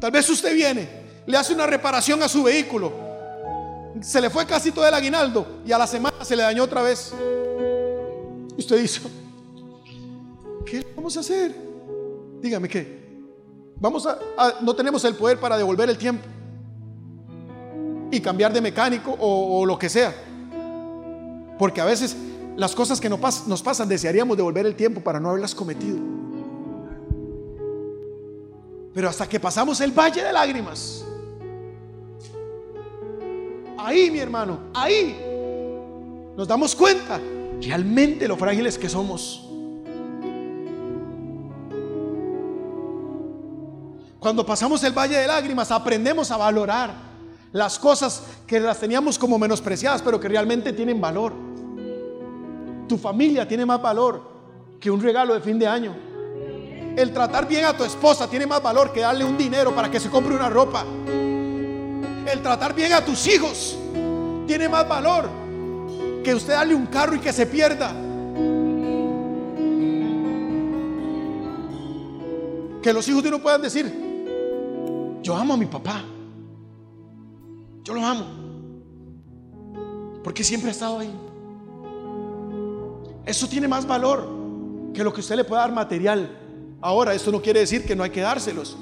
[0.00, 0.88] Tal vez usted viene,
[1.26, 2.92] le hace una reparación a su vehículo,
[4.00, 6.82] se le fue casi todo el aguinaldo y a la semana se le dañó otra
[6.82, 7.12] vez.
[8.56, 9.00] Y usted dice,
[10.70, 11.54] ¿qué vamos a hacer?
[12.40, 12.98] Dígame qué.
[13.76, 14.18] Vamos a,
[14.60, 16.24] no tenemos el poder para devolver el tiempo
[18.10, 20.14] y cambiar de mecánico o, o lo que sea.
[21.58, 22.16] Porque a veces
[22.58, 25.96] las cosas que nos, pasan, desearíamos devolver el tiempo para no haberlas cometido.
[28.92, 31.04] Pero hasta que pasamos el valle de lágrimas,
[33.78, 35.16] ahí mi hermano, ahí
[36.36, 37.20] nos damos cuenta
[37.62, 39.47] realmente lo frágiles que somos.
[44.20, 46.92] Cuando pasamos el valle de lágrimas aprendemos a valorar
[47.52, 51.32] las cosas que las teníamos como menospreciadas, pero que realmente tienen valor.
[52.88, 54.22] Tu familia tiene más valor
[54.80, 55.94] que un regalo de fin de año.
[56.96, 60.00] El tratar bien a tu esposa tiene más valor que darle un dinero para que
[60.00, 60.84] se compre una ropa.
[62.26, 63.78] El tratar bien a tus hijos
[64.48, 65.28] tiene más valor
[66.24, 67.92] que usted darle un carro y que se pierda.
[72.82, 74.07] Que los hijos de uno puedan decir,
[75.22, 76.04] yo amo a mi papá.
[77.84, 78.26] Yo lo amo.
[80.22, 81.12] Porque siempre ha estado ahí.
[83.24, 84.28] Eso tiene más valor
[84.92, 86.30] que lo que usted le pueda dar material.
[86.80, 88.76] Ahora, esto no quiere decir que no hay que dárselos.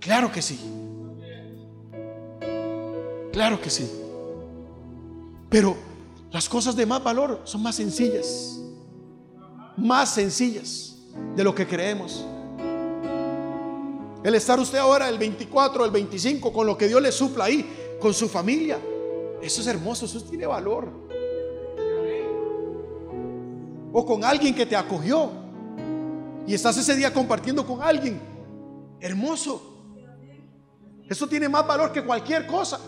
[0.00, 0.58] Claro que sí.
[3.32, 3.90] Claro que sí.
[5.48, 5.76] Pero
[6.30, 8.60] las cosas de más valor son más sencillas.
[9.76, 10.96] Más sencillas
[11.34, 12.24] de lo que creemos.
[14.26, 17.96] El estar usted ahora el 24, el 25, con lo que Dios le supla ahí,
[18.00, 18.76] con su familia.
[19.40, 21.06] Eso es hermoso, eso tiene valor
[23.98, 25.30] o con alguien que te acogió
[26.46, 28.20] y estás ese día compartiendo con alguien.
[29.00, 29.72] Hermoso.
[31.08, 32.78] Eso tiene más valor que cualquier cosa.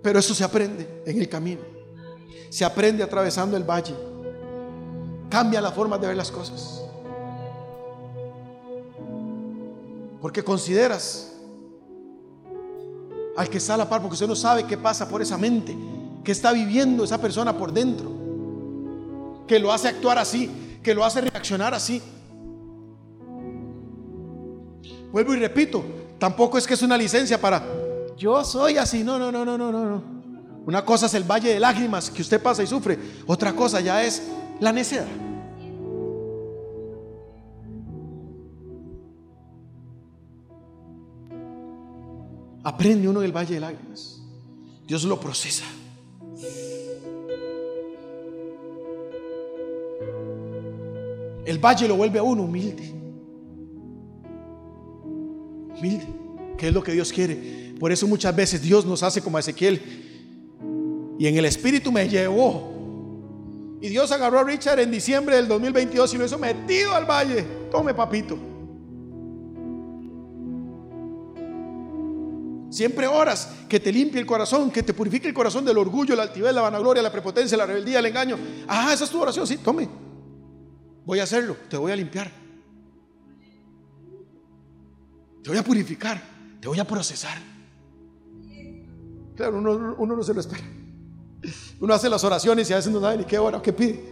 [0.00, 1.62] Pero eso se aprende en el camino.
[2.50, 3.96] Se aprende atravesando el valle.
[5.28, 6.85] Cambia la forma de ver las cosas.
[10.20, 11.32] Porque consideras
[13.36, 15.76] al que está a la par, porque usted no sabe qué pasa por esa mente
[16.24, 21.20] que está viviendo esa persona por dentro, que lo hace actuar así, que lo hace
[21.20, 22.02] reaccionar así.
[25.12, 25.84] Vuelvo y repito,
[26.18, 27.62] tampoco es que es una licencia para
[28.16, 30.02] yo soy así, no, no, no, no, no, no.
[30.64, 32.98] Una cosa es el valle de lágrimas que usted pasa y sufre.
[33.26, 34.22] Otra cosa ya es
[34.58, 35.06] la necedad.
[42.66, 44.20] Aprende uno del valle de lágrimas.
[44.88, 45.62] Dios lo procesa.
[51.44, 52.92] El valle lo vuelve a uno humilde.
[55.78, 56.06] Humilde,
[56.58, 57.72] que es lo que Dios quiere.
[57.78, 59.80] Por eso muchas veces Dios nos hace como Ezequiel.
[61.20, 63.78] Y en el espíritu me llevó.
[63.80, 67.44] Y Dios agarró a Richard en diciembre del 2022 y lo hizo metido al valle.
[67.70, 68.55] Tome, papito.
[72.70, 76.24] Siempre oras que te limpie el corazón, que te purifique el corazón del orgullo, la
[76.24, 78.38] altivez, la vanagloria, la prepotencia, la rebeldía, el engaño.
[78.66, 79.88] Ah, esa es tu oración, sí, tome.
[81.04, 82.30] Voy a hacerlo, te voy a limpiar.
[85.42, 86.20] Te voy a purificar,
[86.60, 87.38] te voy a procesar.
[89.36, 90.64] Claro, uno, no se lo espera.
[91.78, 94.02] Uno hace las oraciones y a veces no sabe ni qué hora o qué pide.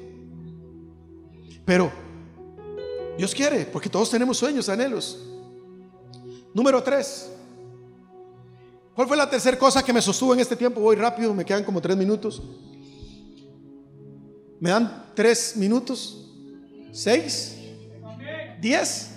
[1.64, 1.90] Pero
[3.18, 5.18] Dios quiere, porque todos tenemos sueños, anhelos.
[6.52, 7.33] Número tres.
[8.94, 10.80] ¿Cuál fue la tercera cosa que me sostuvo en este tiempo?
[10.80, 12.42] Voy rápido, me quedan como tres minutos.
[14.60, 16.30] ¿Me dan tres minutos?
[16.92, 17.56] ¿Seis?
[18.60, 19.10] ¿Diez?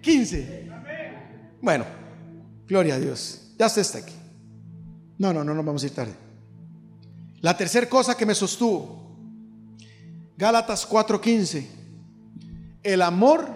[0.00, 0.70] ¿Quince?
[1.60, 1.84] Bueno,
[2.68, 3.52] gloria a Dios.
[3.58, 4.14] Ya usted está aquí.
[5.18, 6.14] No, no, no nos vamos a ir tarde.
[7.40, 9.16] La tercera cosa que me sostuvo,
[10.36, 11.66] Gálatas 4:15,
[12.82, 13.46] el amor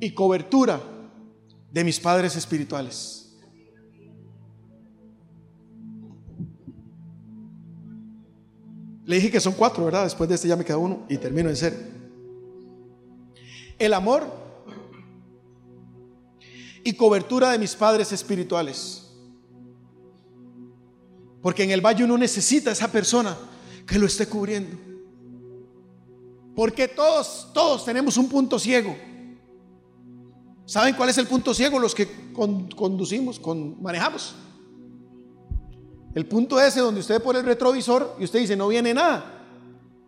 [0.00, 0.80] y cobertura
[1.70, 3.23] de mis padres espirituales.
[9.04, 10.04] Le dije que son cuatro, ¿verdad?
[10.04, 11.92] Después de este ya me queda uno y termino en ser
[13.78, 14.24] el amor
[16.82, 19.02] y cobertura de mis padres espirituales.
[21.42, 23.36] Porque en el valle uno necesita esa persona
[23.86, 24.76] que lo esté cubriendo.
[26.54, 28.96] Porque todos, todos tenemos un punto ciego.
[30.66, 31.78] ¿Saben cuál es el punto ciego?
[31.78, 34.34] Los que conducimos, con, manejamos.
[36.14, 39.42] El punto ese donde usted pone el retrovisor y usted dice no viene nada.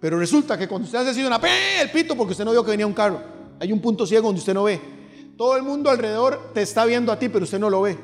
[0.00, 1.40] Pero resulta que cuando usted hace así una
[1.80, 3.20] el pito porque usted no vio que venía un carro.
[3.58, 4.80] Hay un punto ciego donde usted no ve.
[5.36, 7.98] Todo el mundo alrededor te está viendo a ti, pero usted no lo ve.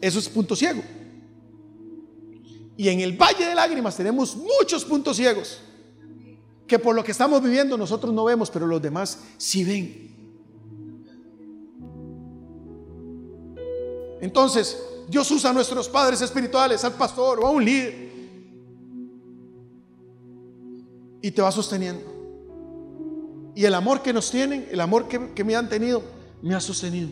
[0.00, 0.82] Eso es punto ciego.
[2.76, 5.60] Y en el valle de lágrimas tenemos muchos puntos ciegos
[6.66, 10.10] que por lo que estamos viviendo nosotros no vemos, pero los demás sí ven.
[14.20, 14.80] Entonces,
[15.10, 18.12] Dios usa a nuestros padres espirituales, al pastor o a un líder,
[21.20, 23.52] y te va sosteniendo.
[23.56, 26.00] Y el amor que nos tienen, el amor que, me han tenido,
[26.42, 27.08] me ha sostenido.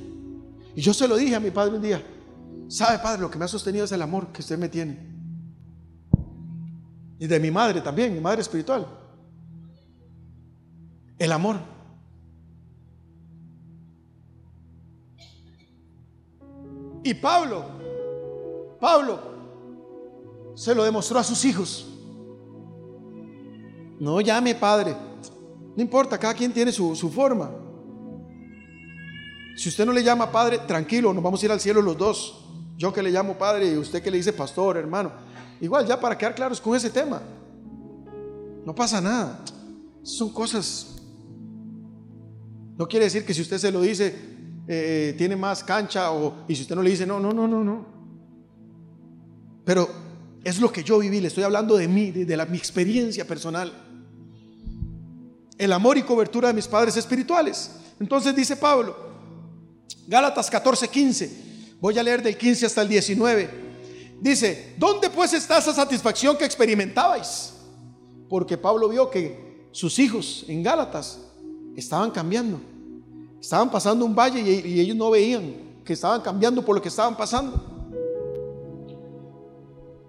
[0.77, 2.01] Y yo se lo dije a mi padre un día,
[2.69, 4.97] sabe padre, lo que me ha sostenido es el amor que usted me tiene.
[7.19, 8.87] Y de mi madre también, mi madre espiritual.
[11.19, 11.57] El amor.
[17.03, 17.78] Y Pablo,
[18.81, 19.21] Pablo
[20.55, 21.87] se lo demostró a sus hijos.
[24.01, 24.95] No llame padre,
[25.79, 27.53] no importa, cada quien tiene su, forma.
[29.57, 32.45] Si usted no le llama padre, tranquilo, nos vamos a ir al cielo los dos.
[32.77, 35.13] Yo que le llamo padre y usted que le dice pastor, hermano.
[35.61, 37.23] Igual, ya para quedar claros con ese tema.
[38.65, 39.39] No pasa nada.
[40.03, 40.97] Son cosas.
[42.77, 44.17] No quiere decir que si usted se lo dice,
[44.67, 47.63] eh, tiene más cancha o, y si usted no le dice, no, no, no, no,
[47.63, 47.98] no.
[49.69, 49.87] Pero
[50.45, 53.71] es lo que yo viví, le estoy hablando de mí, de, la, mi experiencia personal
[55.59, 57.73] el amor y cobertura de mis padres espirituales.
[58.01, 58.97] Entonces dice Pablo,
[60.07, 63.51] Gálatas 14, 15, voy a leer del 15 hasta el 19.
[64.23, 67.53] Dice, ¿dónde pues está esa satisfacción que experimentabais?
[68.27, 71.21] Porque Pablo vio que sus hijos en Gálatas
[71.77, 72.59] estaban cambiando.
[73.39, 77.19] Estaban pasando un valle y, ellos no veían que estaban cambiando por lo que estaban
[77.19, 77.78] pasando.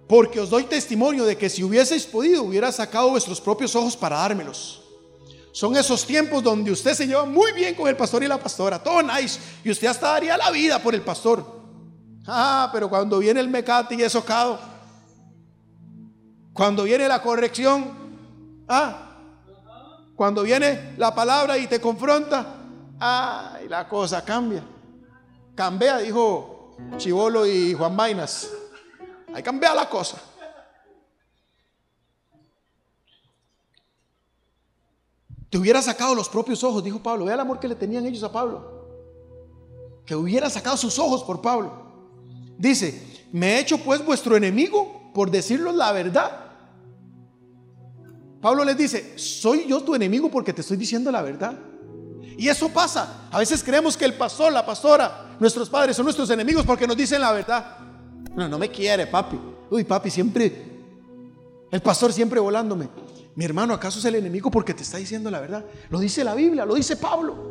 [0.10, 4.18] Porque os doy testimonio de que si hubieseis podido, hubiera sacado vuestros propios ojos para
[4.18, 4.82] dármelos.
[5.52, 8.82] Son esos tiempos donde usted se lleva muy bien con el pastor y la pastora,
[8.82, 11.46] todo nice, y usted hasta daría la vida por el pastor.
[12.26, 14.60] Ah, pero cuando viene el mecate y es socado,
[16.54, 17.94] cuando viene la corrección,
[18.68, 19.12] ah,
[20.16, 22.56] cuando viene la palabra y te confronta,
[23.00, 24.64] ah, y la cosa cambia.
[25.54, 28.50] Cambia, dijo Chivolo y Juan Vainas.
[29.40, 30.18] Ahí cambia la cosa.
[35.50, 37.24] Te hubiera sacado los propios ojos, dijo Pablo.
[37.24, 38.86] Vea el amor que le tenían ellos a Pablo.
[40.06, 41.72] Que hubiera sacado sus ojos por Pablo.
[42.58, 46.32] Dice, me he hecho pues vuestro enemigo por decirnos la verdad.
[48.42, 51.58] Pablo les dice, soy yo tu enemigo porque te estoy diciendo la verdad.
[52.38, 53.30] Y eso pasa.
[53.32, 56.98] A veces creemos que el pastor, la pastora, nuestros padres son nuestros enemigos porque nos
[56.98, 57.89] dicen la verdad.
[58.36, 59.40] No, no me quiere, papi.
[59.70, 60.52] Uy, papi, siempre,
[61.72, 62.90] el pastor siempre volándome.
[63.36, 65.66] Mi hermano, ¿acaso es el enemigo porque te está diciendo la verdad?
[65.90, 67.48] Lo dice la Biblia, lo dice Pablo.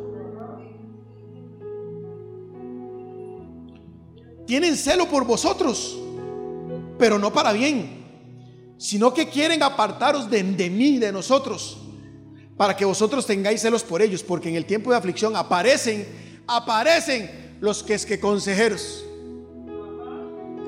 [4.45, 5.97] Tienen celo por vosotros,
[6.97, 11.79] pero no para bien, sino que quieren apartaros de, de mí, de nosotros
[12.59, 16.05] para que vosotros tengáis celos por ellos, porque en el tiempo de aflicción aparecen,
[16.45, 19.05] aparecen los que es que consejeros.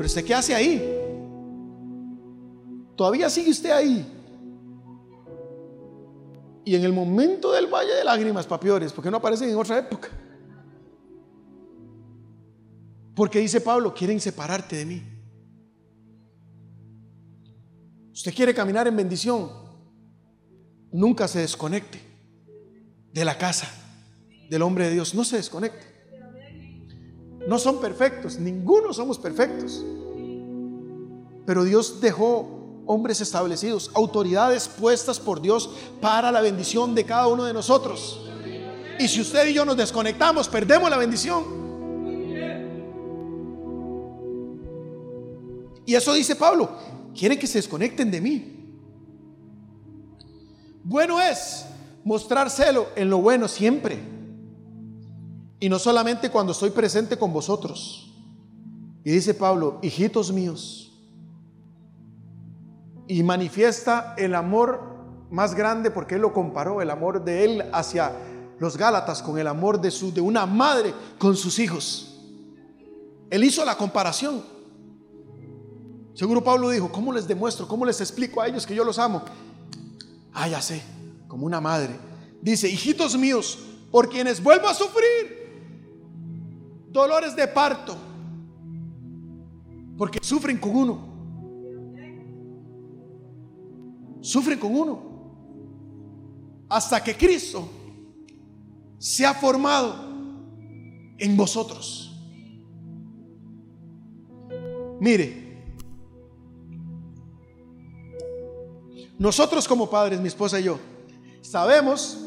[0.02, 0.82] Pero usted qué hace ahí?
[2.96, 4.04] Todavía sigue usted ahí.
[6.66, 10.10] Y en el momento del valle de lágrimas, papiores, porque no aparecen en otra época?
[13.16, 15.04] Porque dice Pablo, quieren separarte de mí.
[18.12, 19.52] Usted quiere caminar en bendición,
[20.92, 22.02] nunca se desconecte
[23.14, 23.68] de la casa
[24.50, 25.14] del hombre de Dios.
[25.14, 25.91] No se desconecte.
[27.52, 29.84] No son perfectos, ninguno somos perfectos.
[31.46, 35.70] Pero Dios dejó hombres establecidos, autoridades puestas por Dios
[36.00, 38.22] para la bendición de cada uno de nosotros.
[38.98, 41.44] Y si usted y yo nos desconectamos, perdemos la bendición.
[45.86, 46.70] Y eso dice Pablo,
[47.14, 48.76] quieren que se desconecten de mí.
[50.86, 51.66] Bueno es
[52.06, 54.21] mostrar celo en lo bueno siempre.
[55.62, 58.12] Y no solamente cuando estoy presente con vosotros.
[59.04, 60.92] Y dice Pablo, hijitos míos.
[63.08, 64.82] Y manifiesta el amor
[65.30, 68.12] más grande porque él lo comparó, el amor de él hacia
[68.58, 72.20] los Gálatas con el amor de, su, de una madre con sus hijos.
[73.30, 74.44] Él hizo la comparación.
[76.16, 77.68] Seguro Pablo dijo, ¿cómo les demuestro?
[77.68, 79.22] ¿Cómo les explico a ellos que yo los amo?
[80.34, 80.82] Ah, ya sé,
[81.28, 81.96] como una madre.
[82.42, 83.60] Dice, hijitos míos,
[83.92, 85.41] por quienes vuelvo a sufrir
[86.92, 87.96] dolores de parto,
[89.98, 91.12] porque sufren con uno.
[94.22, 95.12] Sufren con uno.
[96.70, 97.68] Hasta que Cristo
[98.98, 99.96] se ha formado
[101.18, 102.08] en vosotros.
[105.00, 105.52] Mire,
[109.22, 110.80] Nosotros como padres, mi esposa y yo,
[111.42, 112.18] sabemos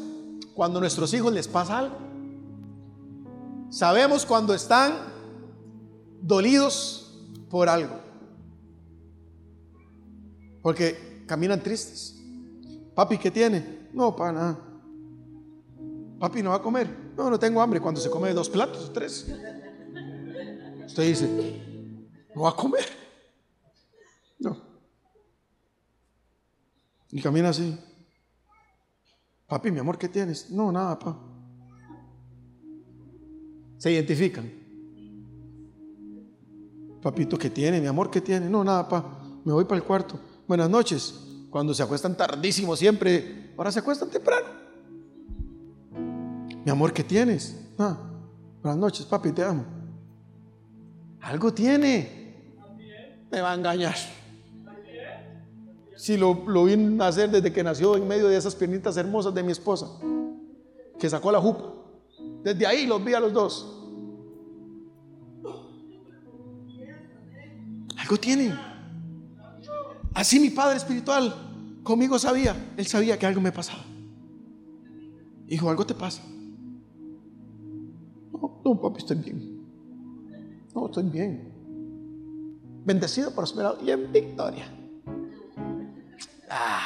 [0.53, 1.97] cuando a nuestros hijos les pasa algo.
[3.75, 4.93] Sabemos cuando están
[6.21, 7.19] dolidos
[7.49, 7.99] por algo.
[10.61, 12.15] Porque caminan tristes.
[12.95, 13.89] Papi, ¿qué tiene?
[13.91, 14.59] No, para nada.
[16.17, 16.87] Papi, ¿no va a comer?
[17.17, 17.81] No, no tengo hambre.
[17.81, 19.27] Cuando se come dos platos, tres.
[20.85, 22.85] Usted dice, ¿no va a comer?
[24.39, 24.57] No.
[27.11, 27.77] Y camina así.
[29.47, 30.49] Papi, mi amor, ¿qué tienes?
[30.49, 31.34] No, nada, papá.
[33.77, 34.51] Se identifican.
[37.01, 37.79] Papito, ¿qué tiene?
[37.79, 38.49] Mi amor, ¿qué tiene?
[38.49, 39.19] No, nada, papá.
[39.43, 40.19] Me voy para el cuarto.
[40.47, 41.21] Buenas noches.
[41.51, 44.47] Cuando se acuestan tardísimo siempre, ahora se acuestan temprano.
[46.65, 47.55] Mi amor, ¿qué tienes?
[47.77, 47.95] Ah,
[48.63, 49.63] buenas noches, papi, te amo.
[51.21, 52.33] Algo tiene.
[53.31, 53.95] Me va a engañar.
[55.95, 59.43] Si lo, lo vi nacer desde que nació en medio de esas piernitas hermosas de
[59.43, 59.87] mi esposa,
[60.99, 61.74] que sacó la jupa.
[62.45, 63.71] Desde ahí los vi a los dos.
[67.97, 68.53] Algo tiene.
[70.13, 71.33] Así mi padre espiritual
[71.81, 73.83] conmigo sabía, él sabía que algo me pasaba.
[75.47, 76.21] Hijo, algo te pasa.
[78.31, 79.65] No, no, papi, estoy bien.
[80.75, 81.51] No, estoy bien.
[82.85, 84.71] Bendecido, prosperado y en victoria.
[86.47, 86.85] Ah,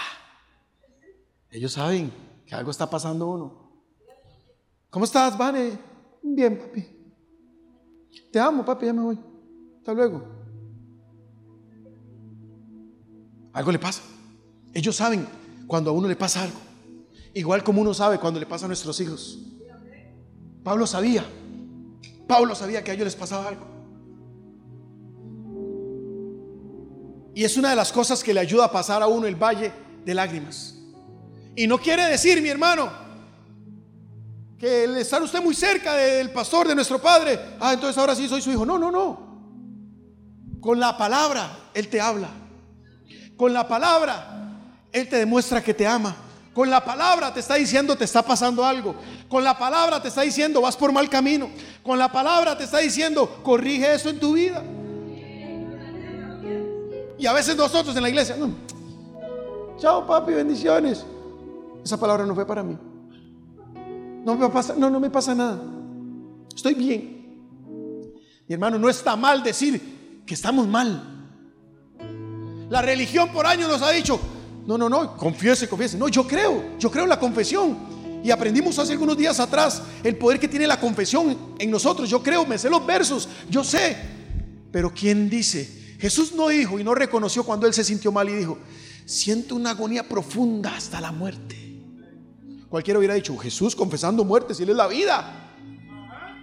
[1.51, 2.13] ellos saben
[2.45, 3.58] que algo está pasando uno.
[4.89, 5.77] ¿Cómo estás, Vane?
[6.21, 6.85] Bien, papi.
[8.31, 9.19] Te amo, papi, ya me voy.
[9.77, 10.23] Hasta luego.
[13.53, 14.01] Algo le pasa.
[14.73, 15.27] Ellos saben
[15.67, 16.59] cuando a uno le pasa algo.
[17.33, 19.39] Igual como uno sabe cuando le pasa a nuestros hijos.
[20.63, 21.23] Pablo sabía.
[22.27, 23.65] Pablo sabía que a ellos les pasaba algo.
[27.35, 29.71] Y es una de las cosas que le ayuda a pasar a uno el valle
[30.03, 30.75] de lágrimas.
[31.55, 32.89] Y no quiere decir, mi hermano,
[34.59, 38.27] que el estar usted muy cerca del pastor, de nuestro padre, ah, entonces ahora sí
[38.27, 38.65] soy su hijo.
[38.65, 39.29] No, no, no.
[40.59, 42.27] Con la palabra Él te habla.
[43.37, 44.59] Con la palabra
[44.91, 46.13] Él te demuestra que te ama.
[46.53, 48.95] Con la palabra te está diciendo te está pasando algo.
[49.29, 51.49] Con la palabra te está diciendo vas por mal camino.
[51.81, 54.61] Con la palabra te está diciendo corrige eso en tu vida.
[57.17, 58.49] Y a veces nosotros en la iglesia, no.
[59.77, 61.05] chao papi, bendiciones.
[61.83, 62.77] Esa palabra no fue para mí.
[64.25, 65.61] No me pasa, no, no me pasa nada.
[66.55, 67.19] Estoy bien.
[68.47, 71.19] Mi hermano, no está mal decir que estamos mal.
[72.69, 74.19] La religión por años nos ha dicho,
[74.65, 75.97] no, no, no, confiese, confiese.
[75.97, 77.77] No, yo creo, yo creo en la confesión.
[78.23, 82.09] Y aprendimos hace algunos días atrás el poder que tiene la confesión en nosotros.
[82.09, 83.97] Yo creo, me sé los versos, yo sé.
[84.71, 85.95] Pero ¿quién dice?
[85.99, 88.57] Jesús no dijo y no reconoció cuando él se sintió mal y dijo,
[89.05, 91.68] siento una agonía profunda hasta la muerte.
[92.69, 95.49] Cualquiera hubiera dicho, Jesús confesando muerte, si él es la vida.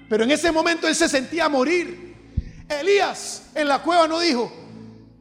[0.08, 2.64] Pero en ese momento él se sentía morir.
[2.68, 4.52] Elías en la cueva no dijo,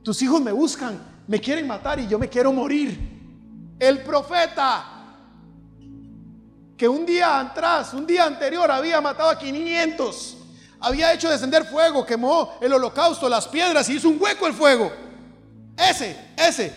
[0.04, 2.98] tus hijos me buscan, me quieren matar y yo me quiero morir.
[3.80, 4.96] El profeta
[6.78, 10.38] que un día atrás, un día anterior había matado a 500,
[10.80, 14.92] había hecho descender fuego, quemó el holocausto, las piedras y hizo un hueco el fuego.
[15.78, 16.74] Ese, ese,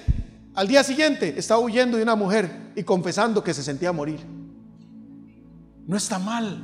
[0.59, 4.18] al día siguiente estaba huyendo de una mujer y confesando que se sentía morir.
[5.86, 6.60] No está mal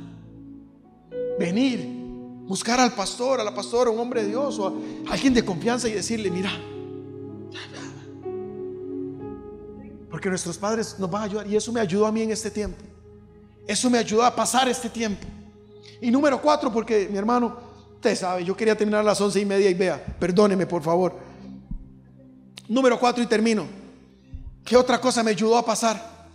[1.39, 1.87] venir,
[2.45, 5.87] buscar al pastor, a la pastora, un hombre de Dios o a alguien de confianza
[5.87, 6.51] y decirle, mira,
[10.11, 12.51] porque nuestros padres nos van a ayudar y eso me ayudó a mí en este
[12.51, 12.83] tiempo.
[13.65, 15.25] Eso me ayudó a pasar este tiempo.
[16.01, 17.55] Y número cuatro, porque mi hermano,
[17.93, 21.17] usted sabe, yo quería terminar a las once y media y vea, perdóneme por favor.
[22.67, 23.84] Número cuatro y termino.
[24.65, 26.27] ¿Qué otra cosa me ayudó a pasar?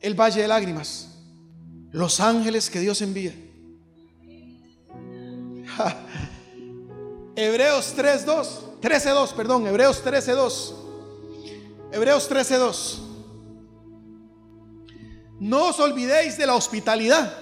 [0.00, 1.06] El valle de lágrimas.
[1.92, 3.32] Los ángeles que Dios envía.
[7.36, 10.74] Hebreos 3.2, 13.2, perdón, Hebreos 13.2.
[11.92, 12.98] Hebreos 13.2.
[15.38, 17.32] No os olvidéis de la hospitalidad,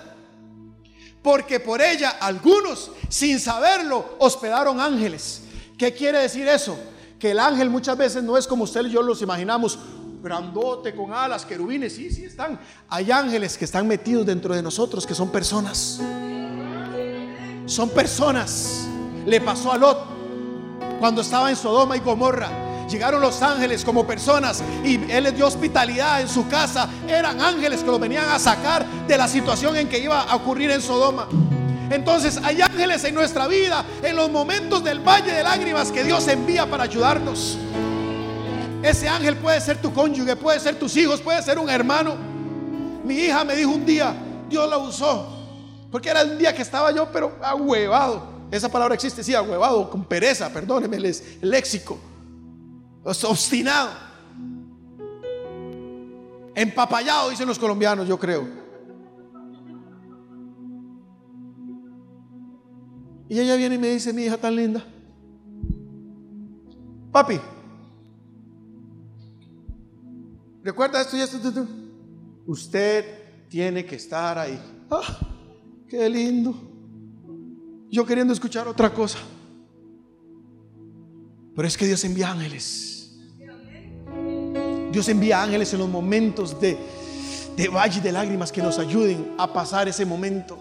[1.22, 5.42] porque por ella algunos, sin saberlo, hospedaron ángeles.
[5.78, 6.76] ¿Qué quiere decir eso?
[7.18, 9.78] Que el ángel muchas veces no es como usted y yo los imaginamos,
[10.24, 12.58] grandote, con alas, querubines, sí, sí están.
[12.88, 16.00] Hay ángeles que están metidos dentro de nosotros, que son personas.
[17.66, 18.88] Son personas.
[19.24, 19.98] Le pasó a Lot
[20.98, 25.46] cuando estaba en Sodoma y Gomorra Llegaron los ángeles como personas y Él les dio
[25.46, 26.88] hospitalidad en su casa.
[27.08, 30.70] Eran ángeles que lo venían a sacar de la situación en que iba a ocurrir
[30.70, 31.26] en Sodoma.
[31.90, 36.26] Entonces hay ángeles en nuestra vida, en los momentos del valle de lágrimas que Dios
[36.28, 37.58] envía para ayudarnos.
[38.84, 42.16] Ese ángel puede ser tu cónyuge, puede ser tus hijos, puede ser un hermano.
[43.02, 44.14] Mi hija me dijo un día,
[44.50, 45.26] Dios la usó,
[45.90, 48.34] porque era el día que estaba yo, pero ahuevado.
[48.50, 51.98] Esa palabra existe, sí, ahuevado, con pereza, perdóneme el léxico
[53.04, 53.90] obstinado,
[56.54, 58.46] empapallado, dicen los colombianos, yo creo.
[63.30, 64.84] Y ella viene y me dice, mi hija tan linda,
[67.10, 67.40] papi,
[70.64, 71.38] recuerda esto y esto,
[72.46, 73.04] usted
[73.48, 74.58] tiene que estar ahí.
[74.90, 75.18] Ah,
[75.88, 76.54] qué lindo.
[77.90, 79.18] Yo queriendo escuchar otra cosa.
[81.54, 82.94] Pero es que Dios envía ángeles
[84.94, 86.78] Dios envía ángeles en los momentos de,
[87.56, 90.56] de valle de lágrimas que nos ayuden a pasar ese momento.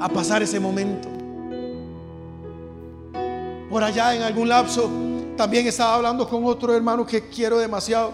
[0.00, 1.06] A pasar ese momento.
[3.68, 4.90] Por allá en algún lapso
[5.36, 8.12] también estaba hablando con otro hermano que quiero demasiado.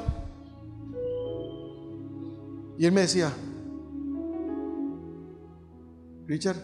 [2.78, 3.32] Y él me decía,
[6.26, 6.56] Richard,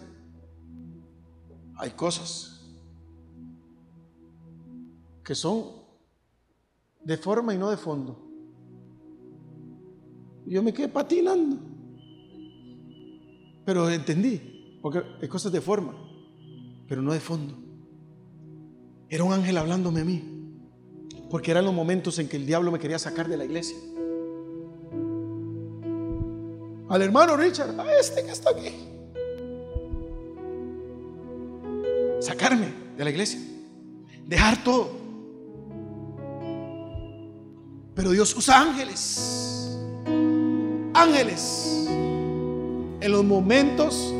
[1.77, 2.61] hay cosas
[5.23, 5.65] que son
[7.05, 8.16] de forma y no de fondo.
[10.47, 11.57] yo me quedé patinando.
[13.65, 15.93] Pero entendí, porque hay cosas de forma,
[16.89, 17.55] pero no de fondo.
[19.09, 20.35] Era un ángel hablándome a mí,
[21.36, 23.76] porque eran los momentos en que el diablo me quería sacar de la iglesia.
[26.88, 28.74] Al hermano Richard, a este que está aquí.
[32.20, 33.38] Sacarme de la iglesia.
[34.24, 34.92] Dejar todo.
[37.94, 39.76] Pero Dios usa ángeles.
[40.94, 41.86] Ángeles.
[41.86, 44.10] En los momentos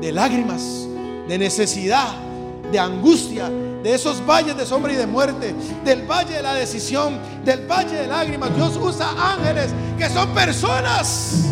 [0.00, 0.88] de lágrimas,
[1.28, 2.25] de necesidad,
[2.70, 3.48] de angustia,
[3.82, 7.96] de esos valles de sombra y de muerte, del valle de la decisión, del valle
[7.96, 8.54] de lágrimas.
[8.54, 11.44] Dios usa ángeles que son personas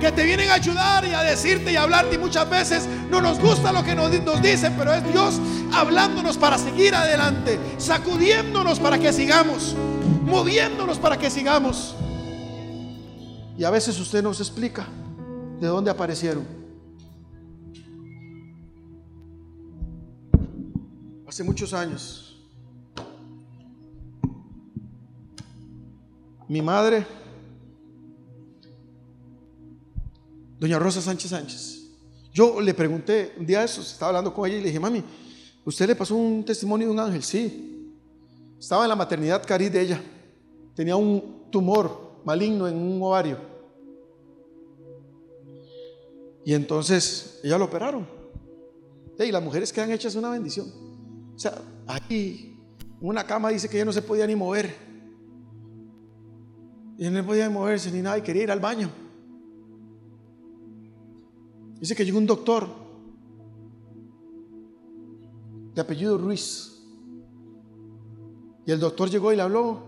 [0.00, 3.22] que te vienen a ayudar y a decirte y a hablarte y muchas veces no
[3.22, 5.40] nos gusta lo que nos, nos dicen, pero es Dios
[5.72, 9.74] hablándonos para seguir adelante, sacudiéndonos para que sigamos
[10.24, 11.94] moviéndonos para que sigamos.
[13.56, 14.86] Y a veces usted nos explica
[15.60, 16.63] de dónde aparecieron.
[21.34, 22.36] Hace muchos años,
[26.46, 27.04] mi madre,
[30.60, 31.90] doña Rosa Sánchez Sánchez,
[32.32, 35.02] yo le pregunté, un día eso, estaba hablando con ella y le dije, mami,
[35.64, 37.24] ¿usted le pasó un testimonio de un ángel?
[37.24, 37.92] Sí.
[38.56, 40.00] Estaba en la maternidad cariz de ella.
[40.76, 43.38] Tenía un tumor maligno en un ovario.
[46.44, 48.06] Y entonces ella lo operaron.
[49.18, 50.93] Y las mujeres quedan hechas una bendición.
[51.34, 52.56] O sea, aquí,
[53.00, 54.74] en una cama dice que ella no se podía ni mover.
[56.96, 58.90] Y no podía moverse ni nada y quería ir al baño.
[61.80, 62.68] Dice que llegó un doctor
[65.74, 66.70] de apellido Ruiz.
[68.66, 69.82] Y el doctor llegó y le habló,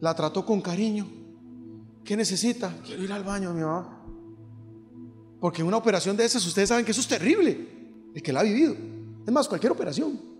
[0.00, 1.06] la trató con cariño.
[2.04, 2.74] ¿Qué necesita?
[2.84, 4.04] Quiero ir al baño, mi mamá.
[5.40, 7.68] Porque una operación de esas, ustedes saben que eso es terrible.
[8.14, 8.74] El que la ha vivido.
[9.24, 10.35] Es más, cualquier operación.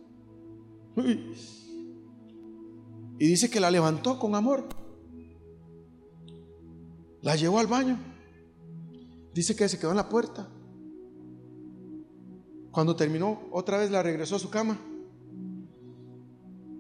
[3.19, 4.67] Y dice que la levantó con amor.
[7.23, 7.99] La llevó al baño.
[9.35, 10.49] Dice que se quedó en la puerta.
[12.71, 14.79] Cuando terminó, otra vez la regresó a su cama.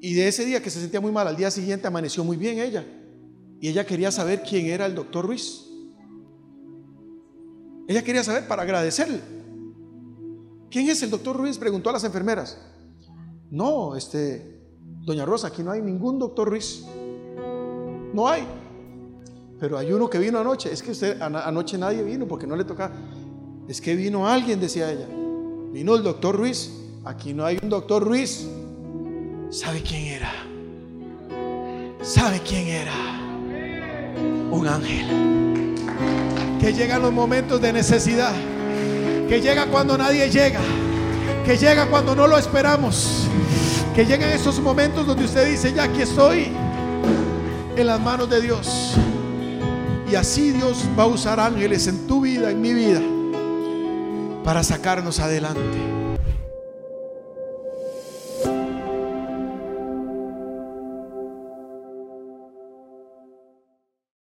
[0.00, 2.58] Y de ese día que se sentía muy mal, al día siguiente amaneció muy bien
[2.58, 2.86] ella.
[3.60, 5.66] Y ella quería saber quién era el doctor Ruiz.
[7.88, 9.20] Ella quería saber para agradecerle.
[10.70, 11.56] ¿Quién es el doctor Ruiz?
[11.58, 12.58] Preguntó a las enfermeras.
[13.50, 14.60] No, este,
[15.04, 16.84] doña Rosa, aquí no hay ningún doctor Ruiz.
[18.12, 18.46] No hay.
[19.58, 20.72] Pero hay uno que vino anoche.
[20.72, 22.92] Es que anoche nadie vino porque no le toca.
[23.68, 25.06] Es que vino alguien, decía ella.
[25.72, 26.72] Vino el doctor Ruiz.
[27.04, 28.46] Aquí no hay un doctor Ruiz.
[29.50, 30.32] ¿Sabe quién era?
[32.02, 32.94] ¿Sabe quién era?
[34.50, 35.74] Un ángel.
[36.60, 38.32] Que llega en los momentos de necesidad.
[39.28, 40.60] Que llega cuando nadie llega.
[41.46, 43.28] Que llega cuando no lo esperamos.
[43.94, 46.48] Que llega en esos momentos donde usted dice, ya aquí estoy
[47.76, 48.94] en las manos de Dios.
[50.10, 53.00] Y así Dios va a usar ángeles en tu vida, en mi vida
[54.46, 56.05] para sacarnos adelante.